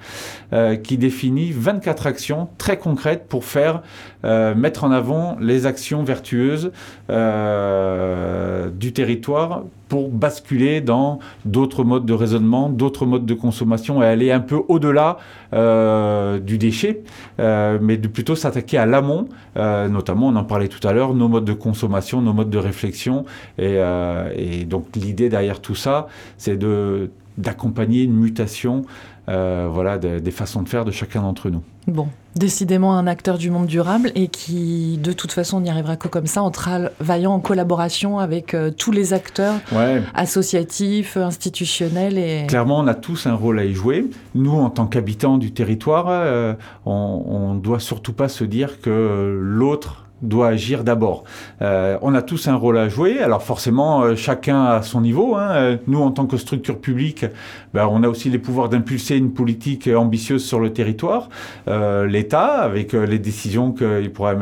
qui 0.83 0.99
définit 0.99 1.53
24 1.53 2.07
actions 2.07 2.49
très 2.59 2.79
concrètes 2.79 3.27
pour 3.29 3.45
faire 3.45 3.83
mettre 4.25 4.85
en 4.85 4.91
avant 4.91 5.37
les 5.41 5.67
actions 5.67 6.03
vertueuses 6.03 6.73
euh, 7.11 8.71
du 8.71 8.93
territoire 8.93 9.63
pour 9.89 10.09
basculer 10.09 10.81
dans 10.81 11.21
d'autres 11.45 11.85
modes 11.85 12.07
de 12.07 12.13
raisonnement, 12.13 12.69
d'autres 12.69 13.07
modes 13.07 13.27
de 13.27 13.35
consommation 13.35 14.03
et 14.03 14.07
aller 14.07 14.33
un 14.33 14.41
peu 14.41 14.61
au-delà 14.69 15.19
euh, 15.53 16.41
du 16.41 16.59
déchet, 16.59 17.03
euh, 17.39 17.79
mais 17.81 17.97
plutôt 17.99 18.35
s'attaquer 18.35 18.79
à 18.79 18.87
l'amont, 18.87 19.29
euh, 19.57 19.89
notamment, 19.89 20.29
on 20.29 20.37
en 20.37 20.45
parlait 20.45 20.69
tout 20.69 20.87
à 20.87 20.93
l'heure, 20.93 21.15
nos 21.15 21.29
modes 21.29 21.45
de 21.45 21.53
consommation, 21.53 22.21
nos 22.21 22.33
modes 22.33 22.51
de 22.51 22.59
réflexion. 22.59 23.25
Et, 23.59 23.77
euh, 23.77 24.31
et 24.35 24.65
donc 24.65 24.87
l'idée 24.97 25.29
derrière 25.29 25.61
tout 25.61 25.77
ça, 25.77 26.09
c'est 26.37 26.57
de 26.57 27.11
d'accompagner 27.39 28.03
une 28.03 28.15
mutation 28.15 28.87
euh, 29.29 29.69
voilà, 29.71 29.99
de- 29.99 30.19
des 30.19 30.31
façons 30.31 30.63
de 30.63 30.69
faire 30.69 30.85
de 30.85 30.91
chacun 30.91 31.23
d'entre 31.23 31.51
nous. 31.51 31.63
Bon, 31.89 32.09
décidément 32.35 32.95
un 32.97 33.07
acteur 33.07 33.39
du 33.39 33.51
monde 33.51 33.67
durable 33.67 34.11
et 34.17 34.27
qui, 34.29 34.99
de 34.99 35.13
toute 35.13 35.31
façon, 35.33 35.61
n'y 35.61 35.71
arrivera 35.71 35.97
que 35.97 36.09
comme 36.09 36.27
ça, 36.27 36.43
en 36.43 36.51
travaillant 36.51 37.33
en 37.33 37.39
collaboration 37.41 38.19
avec 38.19 38.55
euh, 38.55 38.71
tous 38.71 38.91
les 38.91 39.13
acteurs 39.13 39.55
Ouais. 39.73 40.03
associatifs, 40.15 41.17
institutionnels 41.17 42.19
et... 42.19 42.47
Clairement, 42.49 42.81
on 42.81 42.87
a 42.87 42.95
tous 42.95 43.27
un 43.27 43.35
rôle 43.35 43.59
à 43.59 43.65
y 43.65 43.73
jouer. 43.73 44.09
Nous, 44.35 44.53
en 44.53 44.71
tant 44.71 44.87
qu'habitants 44.87 45.39
du 45.39 45.53
territoire, 45.53 46.07
euh, 46.09 46.55
on, 46.85 46.93
on 47.27 47.55
doit 47.55 47.81
surtout 47.81 48.13
pas 48.13 48.29
se 48.29 48.45
dire 48.45 48.81
que 48.81 49.39
l'autre 49.41 50.06
doit 50.23 50.49
agir 50.49 50.85
d'abord. 50.85 51.25
Euh, 51.63 51.99
on 52.03 52.15
a 52.15 52.23
tous 52.23 52.49
un 52.49 52.55
rôle 52.55 52.79
à 52.79 52.89
jouer. 52.89 53.21
Alors 53.21 53.43
forcément, 53.43 54.03
euh, 54.03 54.17
chacun 54.17 54.65
à 54.65 54.83
son 54.83 55.01
niveau. 55.01 55.37
hein. 55.37 55.51
Euh, 55.51 55.77
Nous, 55.87 56.01
en 56.01 56.11
tant 56.11 56.27
que 56.27 56.37
structure 56.37 56.79
publique, 56.79 57.27
ben, 57.75 57.87
on 57.91 58.03
a 58.03 58.09
aussi 58.09 58.31
les 58.31 58.39
pouvoirs 58.39 58.69
d'impulser 58.69 59.17
une 59.17 59.33
politique 59.33 59.89
ambitieuse 59.89 60.45
sur 60.45 60.61
le 60.61 60.73
territoire. 60.73 61.29
L'État, 61.67 62.63
avec 62.63 62.93
les 62.93 63.19
décisions 63.19 63.73
qu'il 63.73 64.11
pourrait 64.13 64.37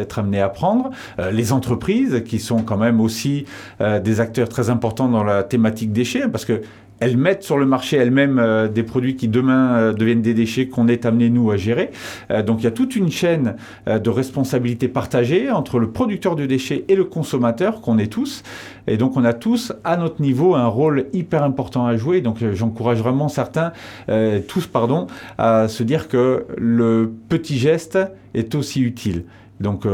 être 0.00 0.18
amené 0.18 0.40
à 0.40 0.48
prendre. 0.48 0.90
Les 1.32 1.52
entreprises, 1.52 2.22
qui 2.24 2.38
sont 2.38 2.62
quand 2.62 2.76
même 2.76 3.00
aussi 3.00 3.44
des 3.80 4.20
acteurs 4.20 4.48
très 4.48 4.70
importants 4.70 5.08
dans 5.08 5.24
la 5.24 5.42
thématique 5.42 5.92
déchets, 5.92 6.28
parce 6.28 6.44
que 6.44 6.62
elles 7.00 7.16
mettent 7.16 7.42
sur 7.42 7.58
le 7.58 7.66
marché 7.66 7.96
elles-mêmes 7.96 8.38
euh, 8.38 8.68
des 8.68 8.82
produits 8.82 9.16
qui 9.16 9.26
demain 9.26 9.74
euh, 9.74 9.92
deviennent 9.92 10.22
des 10.22 10.34
déchets 10.34 10.68
qu'on 10.68 10.86
est 10.86 11.06
amené 11.06 11.30
nous 11.30 11.50
à 11.50 11.56
gérer. 11.56 11.90
Euh, 12.30 12.42
donc 12.42 12.60
il 12.60 12.64
y 12.64 12.66
a 12.66 12.70
toute 12.70 12.94
une 12.94 13.10
chaîne 13.10 13.56
euh, 13.88 13.98
de 13.98 14.10
responsabilité 14.10 14.86
partagée 14.86 15.50
entre 15.50 15.78
le 15.78 15.90
producteur 15.90 16.36
de 16.36 16.46
déchets 16.46 16.84
et 16.88 16.94
le 16.94 17.04
consommateur 17.04 17.80
qu'on 17.80 17.98
est 17.98 18.12
tous. 18.12 18.42
Et 18.86 18.96
donc 18.96 19.16
on 19.16 19.24
a 19.24 19.32
tous 19.32 19.72
à 19.82 19.96
notre 19.96 20.20
niveau 20.20 20.54
un 20.54 20.66
rôle 20.66 21.06
hyper 21.12 21.42
important 21.42 21.86
à 21.86 21.96
jouer. 21.96 22.20
Donc 22.20 22.42
euh, 22.42 22.54
j'encourage 22.54 22.98
vraiment 22.98 23.28
certains, 23.28 23.72
euh, 24.08 24.40
tous 24.46 24.66
pardon, 24.66 25.06
à 25.38 25.68
se 25.68 25.82
dire 25.82 26.08
que 26.08 26.44
le 26.58 27.12
petit 27.28 27.58
geste 27.58 27.98
est 28.34 28.54
aussi 28.54 28.82
utile. 28.82 29.24
Donc 29.60 29.86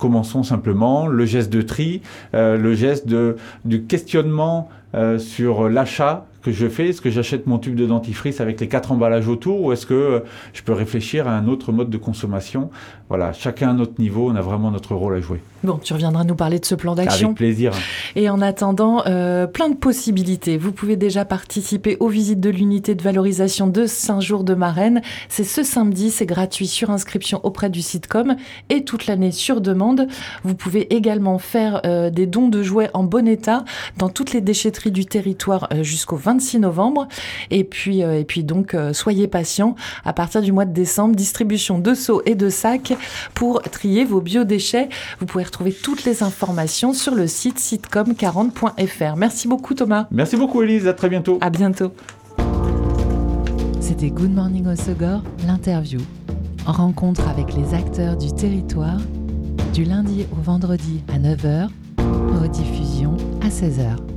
commençons 0.00 0.42
simplement 0.42 1.06
le 1.06 1.24
geste 1.26 1.52
de 1.52 1.62
tri, 1.62 2.02
le 2.32 2.74
geste 2.74 3.06
de, 3.06 3.36
du 3.64 3.84
questionnement 3.84 4.68
sur 5.18 5.68
l'achat 5.68 6.26
que 6.42 6.52
je 6.52 6.68
fais. 6.68 6.88
Est-ce 6.88 7.00
que 7.00 7.10
j'achète 7.10 7.46
mon 7.46 7.58
tube 7.58 7.74
de 7.74 7.86
dentifrice 7.86 8.40
avec 8.40 8.60
les 8.60 8.68
quatre 8.68 8.92
emballages 8.92 9.28
autour 9.28 9.60
ou 9.62 9.72
est-ce 9.72 9.86
que 9.86 9.94
euh, 9.94 10.20
je 10.52 10.62
peux 10.62 10.72
réfléchir 10.72 11.28
à 11.28 11.32
un 11.32 11.48
autre 11.48 11.72
mode 11.72 11.90
de 11.90 11.98
consommation? 11.98 12.70
Voilà, 13.08 13.32
chacun 13.32 13.70
à 13.70 13.72
notre 13.72 14.00
niveau, 14.00 14.30
on 14.30 14.36
a 14.36 14.40
vraiment 14.40 14.70
notre 14.70 14.94
rôle 14.94 15.14
à 15.14 15.20
jouer. 15.20 15.40
Bon, 15.64 15.78
tu 15.80 15.92
reviendras 15.92 16.24
nous 16.24 16.34
parler 16.34 16.58
de 16.58 16.64
ce 16.64 16.74
plan 16.74 16.94
d'action. 16.94 17.28
Avec 17.28 17.36
plaisir. 17.36 17.72
Et 18.16 18.28
en 18.28 18.40
attendant, 18.40 19.04
euh, 19.06 19.46
plein 19.46 19.68
de 19.68 19.76
possibilités. 19.76 20.56
Vous 20.58 20.72
pouvez 20.72 20.96
déjà 20.96 21.24
participer 21.24 21.96
aux 22.00 22.08
visites 22.08 22.40
de 22.40 22.50
l'unité 22.50 22.94
de 22.96 23.02
valorisation 23.02 23.68
de 23.68 23.86
Saint-Jour 23.86 24.42
de 24.42 24.54
Marraine. 24.54 25.02
C'est 25.28 25.44
ce 25.44 25.62
samedi, 25.62 26.10
c'est 26.10 26.26
gratuit 26.26 26.66
sur 26.66 26.90
inscription 26.90 27.38
auprès 27.44 27.70
du 27.70 27.80
sitcom 27.80 28.34
et 28.70 28.82
toute 28.82 29.06
l'année 29.06 29.30
sur 29.30 29.60
demande. 29.60 30.08
Vous 30.42 30.54
pouvez 30.54 30.92
également 30.94 31.38
faire 31.38 31.82
euh, 31.84 32.10
des 32.10 32.26
dons 32.26 32.48
de 32.48 32.62
jouets 32.62 32.90
en 32.92 33.04
bon 33.04 33.28
état 33.28 33.64
dans 33.98 34.08
toutes 34.08 34.32
les 34.32 34.40
déchetteries 34.40 34.90
du 34.90 35.06
territoire 35.06 35.68
euh, 35.72 35.82
jusqu'au 35.82 36.16
26 36.32 36.60
novembre. 36.60 37.08
Et 37.50 37.64
puis, 37.64 38.02
euh, 38.02 38.18
et 38.18 38.24
puis 38.24 38.44
donc, 38.44 38.74
euh, 38.74 38.92
soyez 38.92 39.28
patients. 39.28 39.74
À 40.04 40.12
partir 40.12 40.42
du 40.42 40.52
mois 40.52 40.64
de 40.64 40.72
décembre, 40.72 41.14
distribution 41.14 41.78
de 41.78 41.94
seaux 41.94 42.22
et 42.26 42.34
de 42.34 42.48
sacs 42.48 42.94
pour 43.34 43.62
trier 43.62 44.04
vos 44.04 44.20
biodéchets. 44.20 44.88
Vous 45.20 45.26
pouvez 45.26 45.44
retrouver 45.44 45.72
toutes 45.72 46.04
les 46.04 46.22
informations 46.22 46.92
sur 46.92 47.14
le 47.14 47.26
site 47.26 47.58
sitcom40.fr. 47.58 49.16
Merci 49.16 49.48
beaucoup 49.48 49.74
Thomas. 49.74 50.06
Merci 50.10 50.36
beaucoup 50.36 50.62
Elise, 50.62 50.86
à 50.86 50.94
très 50.94 51.08
bientôt. 51.08 51.38
À 51.40 51.50
bientôt. 51.50 51.92
C'était 53.80 54.10
Good 54.10 54.32
Morning 54.32 54.66
Osegor, 54.68 55.22
l'interview. 55.46 56.00
Rencontre 56.64 57.28
avec 57.28 57.54
les 57.54 57.74
acteurs 57.74 58.16
du 58.16 58.32
territoire, 58.32 59.00
du 59.74 59.84
lundi 59.84 60.26
au 60.32 60.40
vendredi 60.40 61.02
à 61.12 61.18
9h, 61.18 61.68
rediffusion 62.40 63.16
à 63.42 63.48
16h. 63.48 64.11